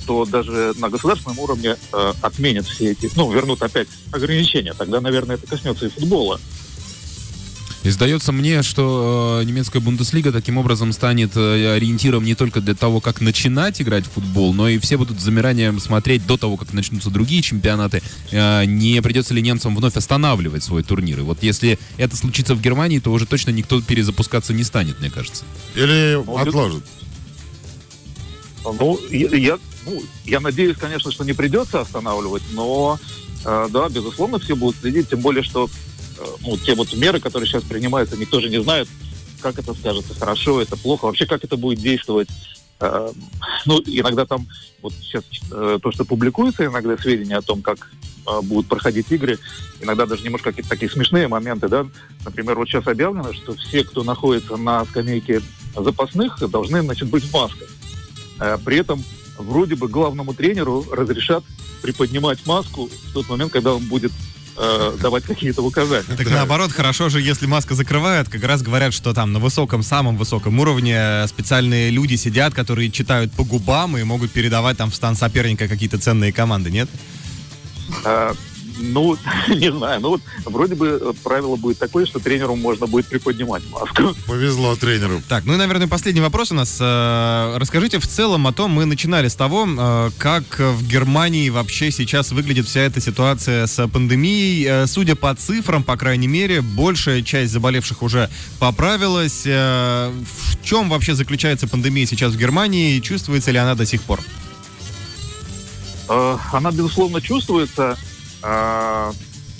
[0.06, 4.74] то даже на государственном уровне э, отменят все эти, ну, вернут опять ограничения.
[4.74, 6.40] Тогда, наверное, это коснется и футбола.
[7.84, 12.74] И сдается мне, что э, немецкая Бундеслига таким образом станет э, ориентиром не только для
[12.74, 16.56] того, как начинать играть в футбол, но и все будут с замиранием смотреть до того,
[16.56, 21.18] как начнутся другие чемпионаты, э, не придется ли немцам вновь останавливать свой турнир.
[21.18, 25.10] И вот если это случится в Германии, то уже точно никто перезапускаться не станет, мне
[25.10, 25.44] кажется.
[25.74, 26.84] Или отложат?
[28.64, 32.98] Ну, я, я- ну, я надеюсь, конечно, что не придется останавливать, но,
[33.44, 35.68] э, да, безусловно, все будут следить, тем более, что
[36.18, 38.88] э, ну, те вот меры, которые сейчас принимаются, никто же не знает,
[39.40, 42.29] как это скажется, хорошо, это плохо, вообще как это будет действовать.
[42.81, 43.12] Э,
[43.66, 44.46] ну, иногда там,
[44.83, 47.90] вот сейчас то, что публикуется, иногда сведения о том, как
[48.42, 49.38] будут проходить игры,
[49.81, 51.87] иногда даже немножко какие-то такие смешные моменты, да.
[52.24, 55.42] Например, вот сейчас объявлено, что все, кто находится на скамейке
[55.77, 57.68] запасных, должны, значит, быть в масках.
[58.44, 59.02] Э, При этом
[59.38, 61.42] вроде бы главному тренеру разрешат
[61.83, 64.12] приподнимать маску в тот момент, когда он будет
[64.57, 66.16] э, давать какие-то указания.
[66.16, 70.16] Так наоборот, хорошо же, если маска закрывает, как раз говорят, что там на высоком, самом
[70.16, 75.16] высоком уровне специальные люди сидят, которые читают по губам и могут передавать там в стан
[75.16, 76.88] соперника какие-то ценные команды, нет?
[78.78, 79.16] Ну,
[79.48, 80.00] не знаю.
[80.00, 84.14] Ну вот вроде бы э, правило будет такое, что тренеру можно будет приподнимать маску.
[84.26, 85.22] Повезло тренеру.
[85.28, 86.78] Так, ну и, наверное, последний вопрос у нас.
[86.80, 91.90] Э, Расскажите в целом о том, мы начинали с того, э, как в Германии вообще
[91.90, 94.87] сейчас выглядит вся эта ситуация с пандемией.
[94.87, 99.44] Судя по цифрам, по крайней мере, большая часть заболевших уже поправилась.
[99.44, 103.00] В чем вообще заключается пандемия сейчас в Германии?
[103.00, 104.20] Чувствуется ли она до сих пор?
[106.08, 107.96] Она, безусловно, чувствуется.
[108.44, 109.12] Э,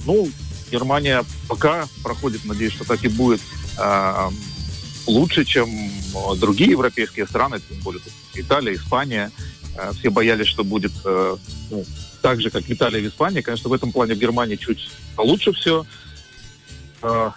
[0.07, 0.29] Ну,
[0.71, 3.41] Германия пока проходит, надеюсь, что так и будет,
[3.79, 4.31] э,
[5.07, 8.03] лучше, чем э, другие европейские страны, тем более
[8.35, 9.31] Италия, Испания.
[9.99, 11.85] Все боялись, что будет ну,
[12.23, 13.41] так же, как в Италии и в Испании.
[13.41, 15.85] Конечно, в этом плане в Германии чуть получше все.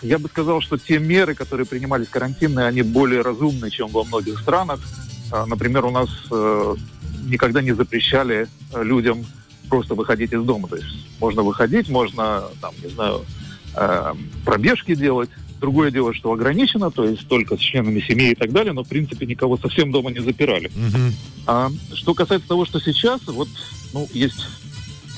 [0.04, 4.40] Я бы сказал, что те меры, которые принимались карантинные, они более разумные, чем во многих
[4.40, 4.80] странах.
[5.48, 6.76] Например, у нас э,
[7.24, 9.26] никогда не запрещали э, людям
[9.68, 10.68] просто выходить из дома.
[10.68, 10.88] То есть
[11.20, 13.26] можно выходить, можно, там, не знаю,
[13.76, 14.14] э,
[14.46, 15.30] пробежки делать.
[15.60, 18.88] Другое дело, что ограничено, то есть только с членами семьи и так далее, но, в
[18.88, 20.72] принципе, никого совсем дома не запирали.
[20.76, 21.16] Мгм.
[21.48, 23.50] А что касается того, что сейчас, вот,
[23.92, 24.46] ну, есть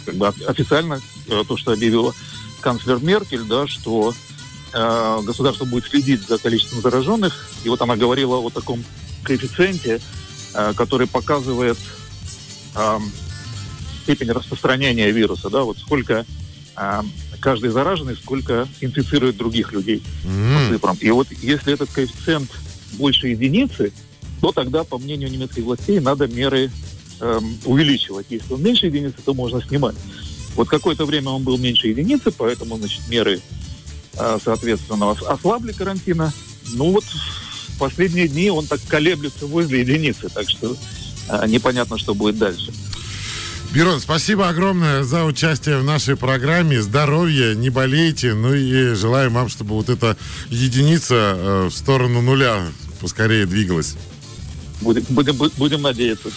[0.06, 2.14] как бы оф- официально э, то, что объявила
[2.62, 4.14] канцлер Меркель, да, что
[4.74, 7.50] э, государство будет следить за количеством зараженных.
[7.66, 8.84] И вот она говорила о таком
[9.24, 10.00] коэффициенте,
[10.54, 11.78] э, который показывает
[12.76, 13.12] эм,
[14.10, 16.26] степень распространения вируса, да, вот сколько
[16.76, 20.69] эм, каждый зараженный, сколько инфицирует других людей по М.
[20.74, 20.98] цифрам.
[21.00, 22.50] И вот если этот коэффициент
[22.93, 23.91] больше единицы,
[24.41, 26.72] то тогда, по мнению немецких властей, надо меры
[27.19, 28.26] эм, увеличивать.
[28.30, 29.95] Если он меньше единицы, то можно снимать.
[30.56, 33.39] Вот какое-то время он был меньше единицы, поэтому, значит, меры,
[34.13, 36.34] э, соответственно, ос- ослабли карантина.
[36.74, 40.76] Ну вот в последние дни он так колеблется возле единицы, так что
[41.30, 42.72] э, непонятно, что будет дальше.
[43.71, 46.82] Бирон, спасибо огромное за участие в нашей программе.
[46.82, 48.34] Здоровья, не болейте.
[48.34, 50.17] Ну и желаем вам, чтобы вот эта
[50.49, 52.65] единица э, в сторону нуля
[52.99, 53.95] поскорее двигалась.
[54.82, 56.29] Будем, будем, будем надеяться.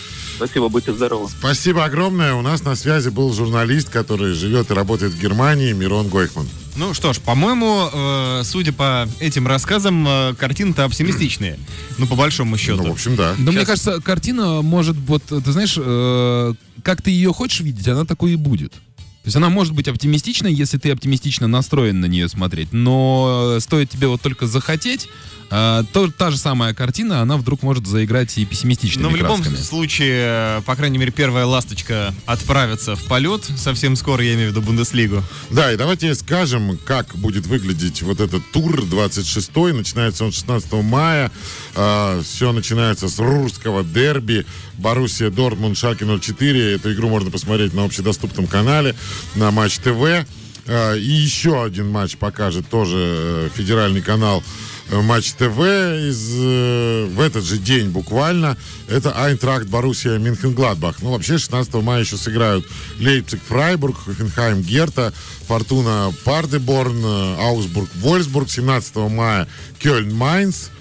[0.45, 1.29] Спасибо, будьте здоровы.
[1.29, 2.35] Спасибо огромное.
[2.35, 6.49] У нас на связи был журналист, который живет и работает в Германии, Мирон Гойхман.
[6.75, 11.59] Ну что ж, по-моему, э, судя по этим рассказам, э, картины-то оптимистичные.
[11.99, 12.83] Ну, по большому счету.
[12.83, 13.35] Ну, в общем, да.
[13.39, 13.67] Мне Сейчас.
[13.67, 18.37] кажется, картина может, вот, ты знаешь, э, как ты ее хочешь видеть, она такой и
[18.37, 18.73] будет.
[18.73, 23.91] То есть она может быть оптимистичной, если ты оптимистично настроен на нее смотреть, но стоит
[23.91, 25.09] тебе вот только захотеть,
[25.53, 29.43] э, то та же самая картина, она вдруг может заиграть и пессимистичными Но в любом
[29.43, 29.63] красками.
[29.63, 34.63] случае, по крайней мере, первая ласточка отправится в полет совсем скоро, я имею в виду
[34.63, 35.23] Бундеслигу.
[35.51, 39.73] Да, и давайте скажем, как будет выглядеть вот этот тур 26-й.
[39.73, 41.31] Начинается он 16 мая.
[41.75, 44.47] все начинается с русского дерби.
[44.79, 46.75] Боруссия Дортмунд Шальке 04.
[46.75, 48.95] Эту игру можно посмотреть на общедоступном канале
[49.35, 50.27] на Матч ТВ.
[50.67, 54.45] А, и еще один матч покажет тоже э, федеральный канал
[54.91, 58.57] Матч ТВ из, э, в этот же день буквально.
[58.89, 60.97] Это Айнтрахт Боруссия Мюнхен-Гладбах.
[61.01, 62.67] Ну, вообще, 16 мая еще сыграют
[62.99, 65.13] Лейпциг Фрайбург, Хофенхайм Герта,
[65.47, 68.51] Фортуна Пардеборн, э, Аусбург Вольсбург.
[68.51, 70.72] 17 мая Кёльн Майнц, э,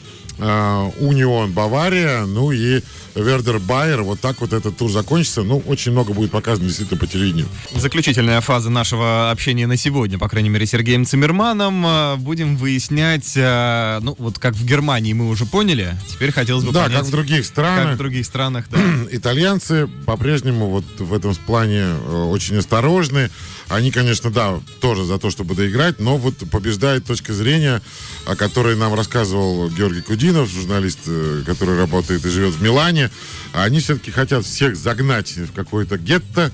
[0.41, 2.81] Унион Бавария, ну и
[3.15, 4.01] Вердер Байер.
[4.03, 5.43] Вот так вот этот тур закончится.
[5.43, 7.47] Ну, очень много будет показано действительно по телевидению.
[7.75, 11.85] Заключительная фаза нашего общения на сегодня, по крайней мере, с Сергеем Циммерманом.
[11.85, 16.71] Э, Будем выяснять, э, ну, вот как в Германии мы уже поняли, теперь хотелось бы
[16.71, 17.95] Да, понять, как в других как странах.
[17.95, 18.79] в других странах, да.
[19.11, 23.29] итальянцы по-прежнему вот в этом плане э, очень осторожны.
[23.71, 27.81] Они, конечно, да, тоже за то, чтобы доиграть, но вот побеждает точка зрения,
[28.25, 33.09] о которой нам рассказывал Георгий Кудинов, журналист, э, который работает и живет в Милане.
[33.53, 36.51] Они все-таки хотят всех загнать в какое-то гетто,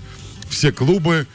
[0.47, 1.25] все клубы,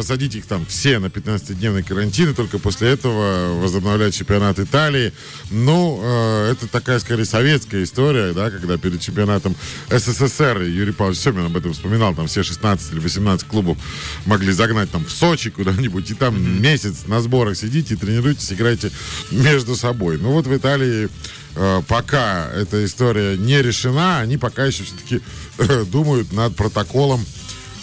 [0.00, 5.12] посадить их там все на 15-дневный карантин, и только после этого возобновлять чемпионат Италии.
[5.50, 9.54] Ну, э, это такая, скорее, советская история, да, когда перед чемпионатом
[9.90, 13.76] СССР, Юрий Павлович Семин об этом вспоминал, там все 16 или 18 клубов
[14.24, 18.90] могли загнать там в Сочи куда-нибудь, и там месяц на сборах сидите, тренируйтесь, играйте
[19.30, 20.16] между собой.
[20.16, 21.10] Ну, вот в Италии
[21.56, 25.20] э, пока эта история не решена, они пока еще все-таки
[25.58, 27.22] э, думают над протоколом,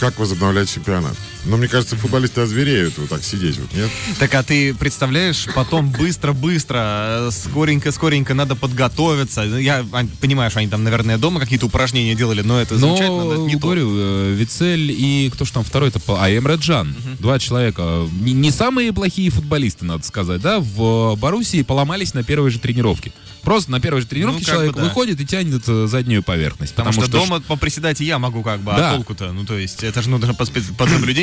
[0.00, 1.14] как возобновлять чемпионат.
[1.44, 3.88] Но мне кажется, футболисты озвереют вот так сидеть, вот нет?
[4.18, 9.42] Так, а ты представляешь, потом быстро-быстро, э, скоренько-скоренько надо подготовиться.
[9.42, 13.32] Я а, понимаю, что они там, наверное, дома какие-то упражнения делали, но это замечательно, но
[13.32, 13.58] это Но, не то.
[13.60, 16.00] говорю, э, Вицель и кто же там второй-то?
[16.08, 16.94] А, Эмре Джан.
[17.18, 18.06] Два человека.
[18.20, 20.58] Не, не самые плохие футболисты, надо сказать, да?
[20.60, 23.12] В Боруссии поломались на первой же тренировке.
[23.42, 24.84] Просто на первой же тренировке Ну, человек бы да.
[24.86, 26.74] выходит и тянет э, заднюю поверхность.
[26.74, 28.90] Потому, что, дома поприседать и я могу как бы, Да.
[28.90, 29.32] а толку-то?
[29.32, 30.74] Ну, то есть, это же нужно под, спе-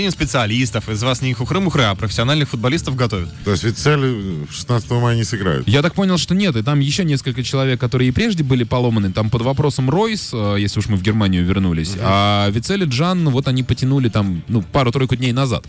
[0.06, 0.90] под наблюдением специалистов.
[0.90, 3.30] Из вас не хухры-мухры, а профессиональных футболистов готовят.
[3.44, 5.68] То есть ведь цели 16 мая не сыграют.
[5.68, 6.56] Я так понял, что нет.
[6.56, 9.12] И там еще несколько человек, которые и прежде были поломаны.
[9.12, 11.94] Там под вопросом Ройс, э, если уж мы в Германию вернулись.
[12.00, 15.66] А Вицель и Джан, вот они потянули там, ну, пару-тройку дней назад.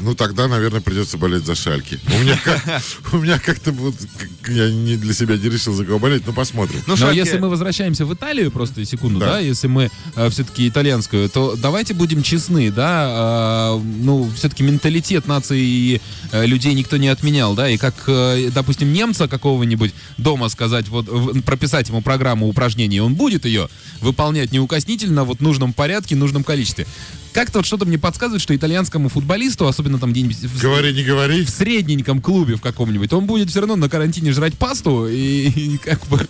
[0.00, 1.98] Ну, тогда, наверное, придется болеть за шальки.
[2.06, 2.82] У меня, как-
[3.12, 6.32] у меня как-то вот, как- я не для себя не решил за кого болеть, но
[6.32, 6.80] посмотрим.
[6.86, 9.38] Ну, Но Шальке- если мы возвращаемся в Италию, просто секунду, да, Да.
[9.40, 9.90] если мы
[10.30, 16.00] все-таки итальянскую, то давайте будем честны, да, э, ну, все-таки менталитет нации и
[16.32, 21.08] э, людей никто не отменял, да, и как, э, допустим, немца какого-нибудь дома сказать, вот,
[21.08, 23.68] в- прописать ему программу упражнений, он будет ее
[24.00, 26.86] выполнять неукоснительно, вот, в нужном порядке, в нужном количестве.
[27.32, 31.44] Как-то вот что-то мне подсказывает, что итальянскому футболисту, особенно там где-нибудь в- Говори, не говори.
[31.44, 35.78] в средненьком клубе в каком-нибудь, он будет все равно на карантине жрать пасту и, и
[35.78, 36.26] как бы...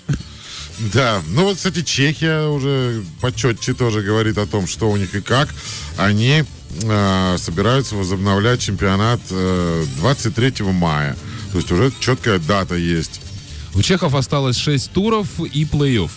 [0.94, 5.20] Да, ну вот, кстати, Чехия уже почетче тоже говорит о том, что у них и
[5.20, 5.54] как.
[5.98, 6.42] Они
[6.82, 11.16] э, собираются возобновлять чемпионат э, 23 мая.
[11.52, 13.20] То есть уже четкая дата есть.
[13.74, 16.10] У чехов осталось 6 туров и плей-офф.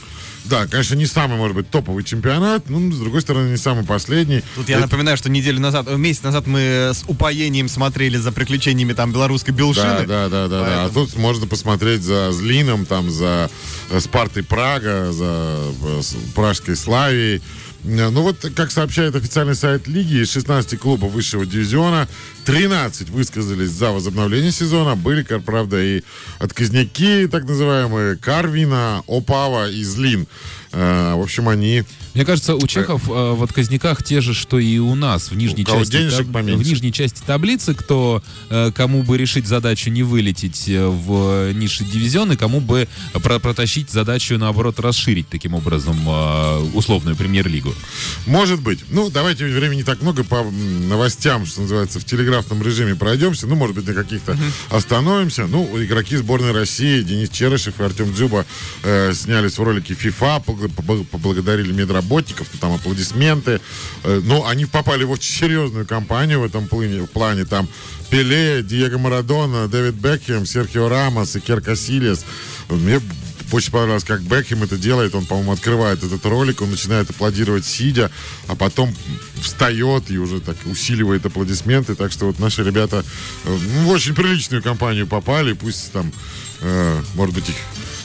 [0.46, 4.44] Да, конечно, не самый, может быть, топовый чемпионат, но, с другой стороны, не самый последний.
[4.56, 8.32] Тут я Это- напоминаю, что неделю назад, э, месяц назад мы с упоением смотрели за
[8.32, 10.06] приключениями там белорусской Белшины.
[10.06, 10.60] Да, да, да, да, да.
[10.60, 13.50] А Поэтому- тут можно посмотреть за Злином, там, за
[13.90, 16.02] э, Спартой Прага, за э,
[16.36, 17.42] Пражской Славией.
[17.86, 22.08] Ну вот, как сообщает официальный сайт лиги, из 16 клубов высшего дивизиона
[22.46, 24.96] 13 высказались за возобновление сезона.
[24.96, 26.02] Были, как правда, и
[26.40, 30.28] отказники, так называемые, Карвина, Опава и Злин.
[30.72, 31.84] Э, В общем, они...
[32.14, 35.64] Мне кажется, у чехов э, в отказниках те же, что и у нас в нижней
[35.64, 36.64] У части поменьше.
[36.64, 42.32] в нижней части таблицы, кто э, кому бы решить задачу не вылететь в низший дивизион
[42.34, 47.74] и кому бы про- протащить задачу наоборот расширить таким образом э, условную премьер-лигу.
[48.28, 48.80] Может быть.
[48.90, 53.48] Ну, давайте, времени не так много, по новостям, что называется, в телеграфном режиме пройдемся.
[53.48, 54.38] Ну, может быть, на каких-то
[54.70, 55.46] остановимся.
[55.48, 58.46] Ну, игроки сборной России, Денис Черышев и Артем Дзюба
[58.84, 63.62] э, снялись в ролике FIFA, поблагодарили медработников, ну, там аплодисменты.
[64.04, 67.02] Э, ну, они попали в очень серьезную компанию в этом плане.
[67.02, 67.68] В плане там
[68.10, 72.26] Пеле, Диего Марадона, Дэвид Бекхем, Серхио Рамос и Кер Касильес.
[72.70, 73.00] Мне
[73.54, 75.16] очень понравилось, как Бекхем это делает.
[75.16, 78.12] Он, по-моему, открывает этот ролик, он начинает аплодировать сидя,
[78.48, 78.94] а потом
[79.42, 81.96] встает и уже так усиливает аплодисменты.
[81.96, 83.06] Так что вот наши ребята
[83.46, 85.54] э, в очень приличную компанию попали.
[85.54, 86.12] Пусть там,
[86.64, 87.56] э, может быть, их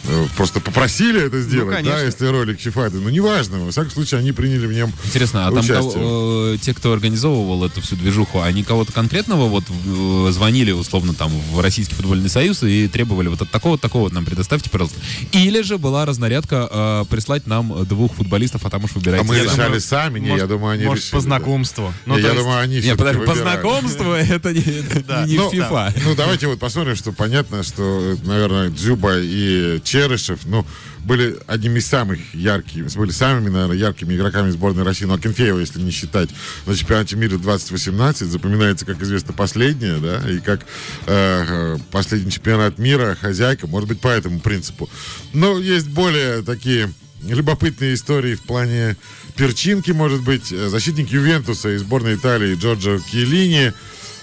[0.05, 1.99] э, просто попросили это сделать, да, конечно.
[2.07, 2.99] если ролик Чифайда.
[2.99, 5.93] Но неважно, во всяком случае, они приняли в нем Интересно, а там участие.
[5.93, 11.15] кого- э, те, кто организовывал эту всю движуху, они кого-то конкретного вот э, звонили условно
[11.15, 14.99] там в Российский футбольный союз и требовали вот от такого такого вот нам предоставьте, пожалуйста.
[15.33, 19.25] Или же была разнарядка э, прислать нам двух футболистов, а там уж выбирайте.
[19.25, 20.19] А мы решали думаю, сами.
[20.21, 21.23] Не, может- я думаю, они может, решили, по да.
[21.23, 21.95] знакомству.
[22.07, 25.27] Ну, Не, то я есть- думаю, они Нет, подожди, по знакомству это не, это Да.
[25.27, 25.93] не Ну, FIFA.
[26.05, 30.67] Ну, давайте вот посмотрим, что понятно, что, наверное, Дзюба и Черышев, ну,
[31.05, 35.81] были одними из самых ярких, были самыми, наверное, яркими игроками сборной России, ну, Акинфеева, если
[35.81, 36.29] не считать,
[36.67, 40.63] на чемпионате мира 2018, запоминается, как известно, последняя, да, и как
[41.07, 44.89] э, э, последний чемпионат мира, хозяйка, может быть, по этому принципу.
[45.33, 46.91] Но есть более такие
[47.23, 48.97] любопытные истории в плане
[49.37, 53.73] перчинки, может быть, защитник Ювентуса из сборной Италии Джорджо Киелини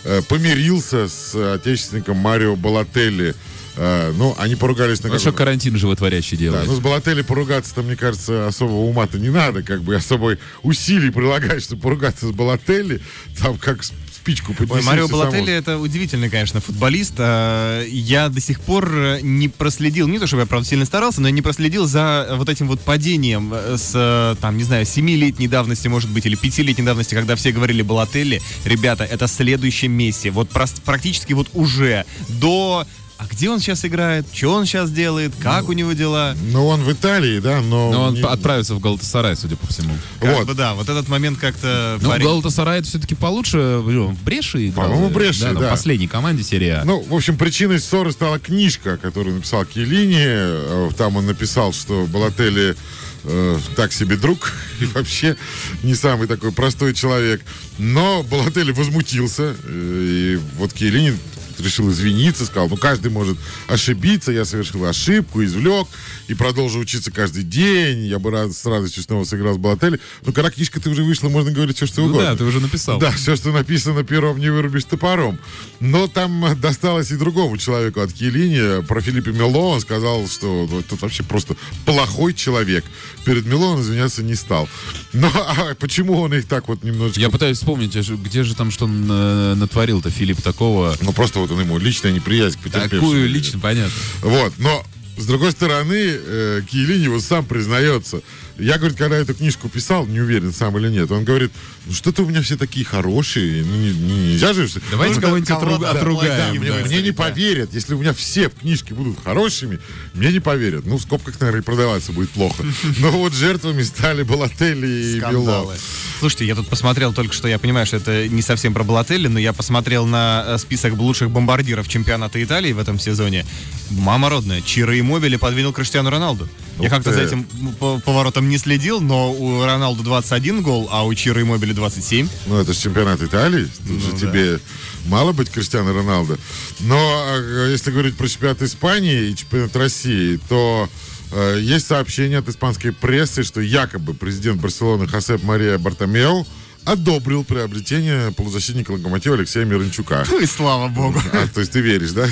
[0.04, 3.34] э, помирился с отечественником Марио Балателли.
[3.78, 6.68] Э, Ну, они поругались на Ну, что карантин животворящий да, делает.
[6.68, 11.62] ну с Балателли поругаться-то, мне кажется, особого ума-то не надо, как бы особой усилий прилагать,
[11.64, 13.02] чтобы поругаться с Балателли,
[13.42, 14.88] там как с- спичку Ой, поднеси.
[14.88, 17.14] Марио Балотелли это удивительный, конечно, футболист.
[17.20, 21.22] А, Я до сих пор э, не проследил, не то чтобы я, правда, сильно старался,
[21.22, 24.86] но я не проследил за вот этим вот падением э, с, э, там, не знаю,
[24.86, 28.42] 7-летней давности, может быть, или 5-летней давности, когда все говорили Балотелли.
[28.64, 30.32] Ребята, это следующее Месси.
[30.32, 32.88] Вот практически вот уже до...
[33.18, 34.26] А где он сейчас играет?
[34.34, 35.32] Что он сейчас делает?
[35.42, 36.36] Как у него дела?
[36.52, 37.90] Ну, он в Италии, да, но...
[37.92, 39.94] Но он не- отправится в Галатасарай, судя по всему.
[40.20, 40.48] Как Вот.
[40.48, 41.98] бы, да, вот этот момент как-то...
[42.02, 43.82] Ну, парень- Галатасарай это все-таки получше.
[43.86, 44.88] блин, В Бреши играл.
[44.90, 45.68] По-моему, в Бреши, да.
[45.68, 46.84] В последней команде серии А.
[46.84, 50.18] Ну, в общем, причиной ссоры стала книжка, которую написал Киелини.
[50.22, 52.76] Э, Там он написал, что Балателли
[53.24, 54.52] э, так себе друг
[54.82, 55.38] и вообще
[55.84, 57.42] не самый такой простой человек.
[57.78, 59.56] Но Балателли возмутился.
[59.64, 61.14] э, И вот Киелини
[61.60, 63.38] решил извиниться, сказал, ну каждый может
[63.68, 65.88] ошибиться, я совершил ошибку, извлек
[66.28, 70.00] и продолжу учиться каждый день, я бы рад, с радостью снова сыграл с Балателли.
[70.26, 72.32] Но когда книжка-то уже вышла, можно говорить все, что Ну угодно.
[72.32, 73.00] да, ты уже написал.
[73.00, 75.40] Да, все, что написано пером, не вырубишь топором.
[75.80, 78.84] Но там э, досталось и другому человеку от Киелини.
[78.86, 82.86] Про Филиппа Мело он сказал, что ну, тут вообще просто плохой человек.
[83.24, 84.68] Перед Мело он извиняться не стал.
[85.14, 87.22] Но а почему он их так вот немножечко...
[87.22, 90.96] Я пытаюсь вспомнить, а где же там что э, натворил-то, Филипп, такого?
[91.02, 93.02] Ну, просто вот он ему личная неприязнь к потерпевшему.
[93.02, 93.94] Такую лично, понятно.
[94.22, 94.84] Вот, но
[95.18, 98.22] с другой стороны, э, Киелини вот сам признается.
[98.58, 101.52] Я, говорит, когда эту книжку писал, не уверен, сам или нет, он говорит,
[101.86, 104.68] ну что-то у меня все такие хорошие, ну, не- не- нельзя же...
[104.92, 106.62] Давайте Ну, кого-нибудь отруг- да, отругаем.
[106.62, 106.86] мне, да.
[106.86, 109.80] мне не поверят, если у меня все в книжке будут хорошими,
[110.14, 110.86] мне не поверят.
[110.86, 112.64] Ну, в скобках, наверное, и продаваться будет плохо.
[113.00, 115.18] Но вот жертвами стали Балателли и.
[115.20, 115.76] Скандалы.
[116.20, 119.38] Слушайте, я тут посмотрел только что, я понимаю, что это не совсем про Балотелли, но
[119.38, 123.46] я посмотрел на э, список лучших бомбардиров чемпионата Италии в этом сезоне.
[123.92, 126.48] Мама родная, Чиро Иммобили подвинул Криштиану Роналду.
[126.80, 127.44] Я как-то за этим
[127.80, 132.28] по- поворотом не следил, но у Роналду 21 гол, а у Чиро Иммобили 27.
[132.48, 133.68] Ну, это же чемпионат Италии.
[133.88, 134.18] Тут же да.
[134.18, 134.60] тебе
[135.06, 136.38] мало быть Криштиану Роналдо.
[136.82, 140.90] Но а, если говорить про чемпионат Испании и чемпионат России, то
[141.32, 146.46] э, есть сообщение от испанской прессы, что якобы президент Барселоны Хосеп Мария Бартомео
[146.86, 150.24] одобрил приобретение полузащитника локомотива Алексея Мирончука.
[150.30, 151.20] Ну и слава богу.
[151.34, 152.28] А, то есть ты веришь, да?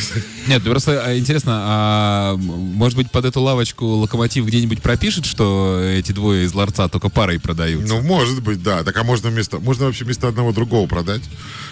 [0.47, 6.11] Нет, просто а, интересно, а может быть под эту лавочку Локомотив где-нибудь пропишет, что эти
[6.11, 7.93] двое из ларца только парой продаются?
[7.93, 8.83] Ну, может быть, да.
[8.83, 11.23] Так а можно вместо, можно вообще вместо одного другого продать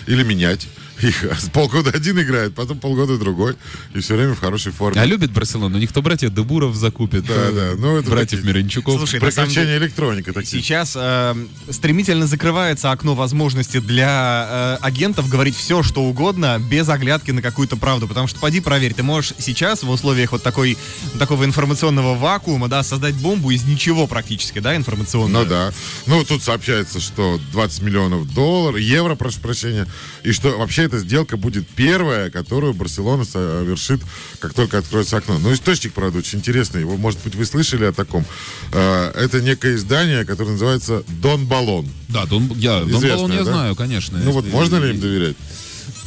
[0.08, 0.68] или менять.
[1.08, 3.56] Их полгода один играет, потом полгода другой.
[3.94, 5.02] И все время в хорошей форме.
[5.02, 5.78] А любит Барселону?
[5.78, 8.98] У них то братьев Дебуров закупит, Да, да, ну, это братьев такие- Мирончуков.
[8.98, 10.62] Слушай, Приключения электроника такие.
[10.62, 11.36] Сейчас э,
[11.70, 17.78] стремительно закрывается окно возможности для э, агентов говорить все, что угодно, без оглядки на какую-то
[17.78, 18.08] правду.
[18.08, 20.78] Потому что, поди проверь, ты можешь сейчас в условиях вот такой,
[21.18, 25.44] такого информационного вакуума, да, создать бомбу из ничего практически, да, информационную.
[25.44, 25.72] Ну да.
[26.06, 29.88] Ну, тут сообщается, что 20 миллионов долларов, евро, прошу прощения,
[30.24, 34.02] и что вообще эта сделка будет первая, которую Барселона совершит,
[34.40, 35.40] как только откроется окно.
[35.40, 36.82] Ну, источник, правда, очень интересный.
[36.82, 38.26] Его, может быть, вы слышали о таком.
[38.74, 41.88] Э, Это некое издание, которое называется «Дон Баллон».
[42.10, 43.44] Да, Дон, я, Дон Баллон я да?
[43.46, 44.20] знаю, конечно.
[44.20, 45.38] Ну вот можно ли им доверять?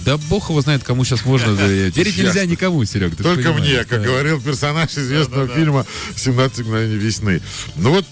[0.04, 1.96] Да бог его знает, кому сейчас можно доверять.
[1.96, 3.16] Верить нельзя никому, Серег.
[3.16, 7.40] ты ж Только мне, как говорил персонаж известного фильма «17 мгновений весны».
[7.76, 8.04] Ну вот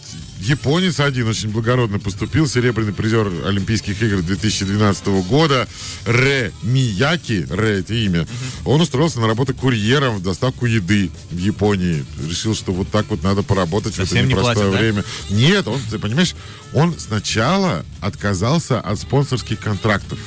[0.42, 5.68] японец один очень благородно поступил, серебряный призер Олимпийских игр 2012 года,
[6.04, 8.26] Ре Мияки, Ре это имя,
[8.64, 12.04] он устроился на работу курьером в доставку еды в Японии.
[12.28, 14.78] Решил, что вот так вот надо поработать в это Совсем не непростое платят, да?
[14.78, 15.04] время.
[15.30, 16.34] Нет, он, ты понимаешь,
[16.74, 20.18] он сначала отказался от спонсорских контрактов.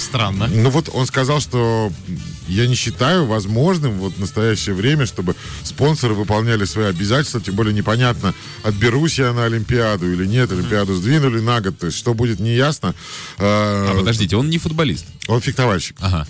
[0.00, 0.48] Странно.
[0.48, 1.92] Ну вот он сказал, что
[2.48, 7.74] я не считаю возможным вот в настоящее время, чтобы спонсоры выполняли свои обязательства, тем более
[7.74, 12.40] непонятно, отберусь я на Олимпиаду или нет, Олимпиаду сдвинули на год, то есть что будет
[12.40, 12.94] неясно.
[13.38, 15.06] А, Э, подождите, он не футболист.
[15.28, 15.96] Он фехтовальщик.
[16.00, 16.26] Ага.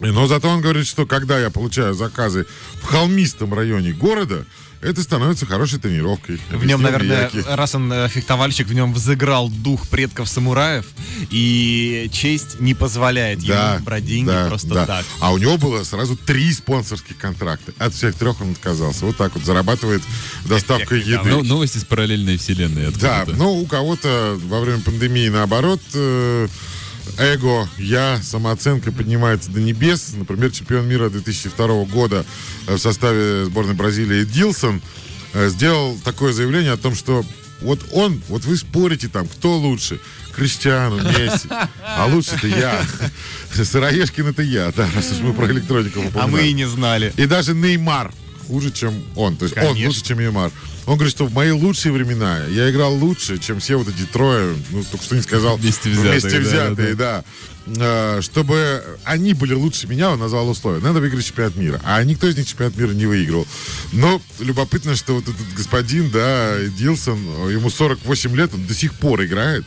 [0.00, 2.46] Но зато он говорит, что когда я получаю заказы
[2.80, 4.46] в холмистом районе города,
[4.80, 6.40] это становится хорошей тренировкой.
[6.50, 7.46] В нем, наверное, Мияки.
[7.48, 10.86] раз он э, фехтовальщик, в нем взыграл дух предков самураев,
[11.30, 14.86] и честь не позволяет ему брать деньги да, просто да.
[14.86, 15.06] так.
[15.20, 17.72] А у него было сразу три спонсорских контракта.
[17.78, 19.04] От всех трех он отказался.
[19.04, 20.02] Вот так вот зарабатывает
[20.46, 21.30] доставкой еды.
[21.30, 22.90] Ну, новости с параллельной вселенной.
[22.92, 26.48] Да, но у кого-то во время пандемии наоборот э,
[27.18, 30.12] эго, я, самооценка поднимается до небес.
[30.14, 32.24] Например, чемпион мира 2002 года
[32.66, 34.80] э, в составе сборной Бразилии Дилсон
[35.34, 37.24] э, сделал такое заявление о том, что
[37.60, 40.00] вот он, вот вы спорите там, кто лучше,
[40.34, 41.48] Криштиану, Месси,
[41.82, 42.82] а лучше-то я.
[43.52, 47.12] Сыроежкин это я, да, раз уж мы про электронику А мы и не знали.
[47.16, 48.12] И даже Неймар
[48.50, 49.36] хуже, чем он.
[49.36, 49.88] То есть он Конечно.
[49.88, 50.50] лучше, чем Неймар.
[50.86, 54.56] Он говорит, что в мои лучшие времена я играл лучше, чем все вот эти трое,
[54.70, 57.24] ну, только что не сказал, Вместе взятые, вместе да, взятые, да.
[57.66, 60.80] Э, Чтобы они были лучше меня, он назвал условия.
[60.80, 61.80] Надо выиграть чемпионат мира.
[61.84, 63.46] А никто из них чемпионат мира не выиграл.
[63.92, 67.18] Но любопытно, что вот этот господин, да, Дилсон,
[67.50, 69.64] ему 48 лет, он до сих пор играет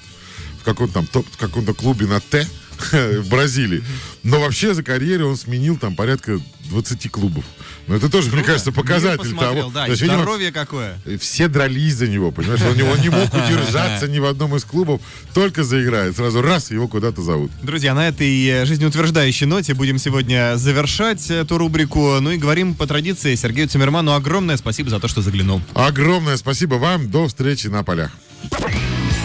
[0.59, 2.47] в каком-то там топ, в каком-то клубе на Т
[2.77, 3.83] в Бразилии.
[4.23, 7.43] Но вообще за карьеру он сменил там порядка 20 клубов.
[7.87, 9.69] Но это тоже, мне кажется, показатель того.
[9.73, 10.97] Да, То есть, видимо, здоровье какое.
[11.19, 12.61] все дрались за него, понимаешь?
[12.61, 15.01] Он, он не мог удержаться ни в одном из клубов,
[15.33, 16.15] только заиграет.
[16.15, 17.51] Сразу раз, его куда-то зовут.
[17.61, 22.19] Друзья, на этой э, жизнеутверждающей ноте будем сегодня завершать эту рубрику.
[22.21, 25.61] Ну и говорим по традиции Сергею Цимерману огромное спасибо за то, что заглянул.
[25.73, 27.11] Огромное спасибо вам.
[27.11, 28.11] До встречи на полях.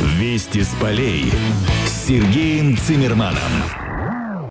[0.00, 1.32] Вести с полей
[1.86, 3.87] с Сергеем Цимерманом.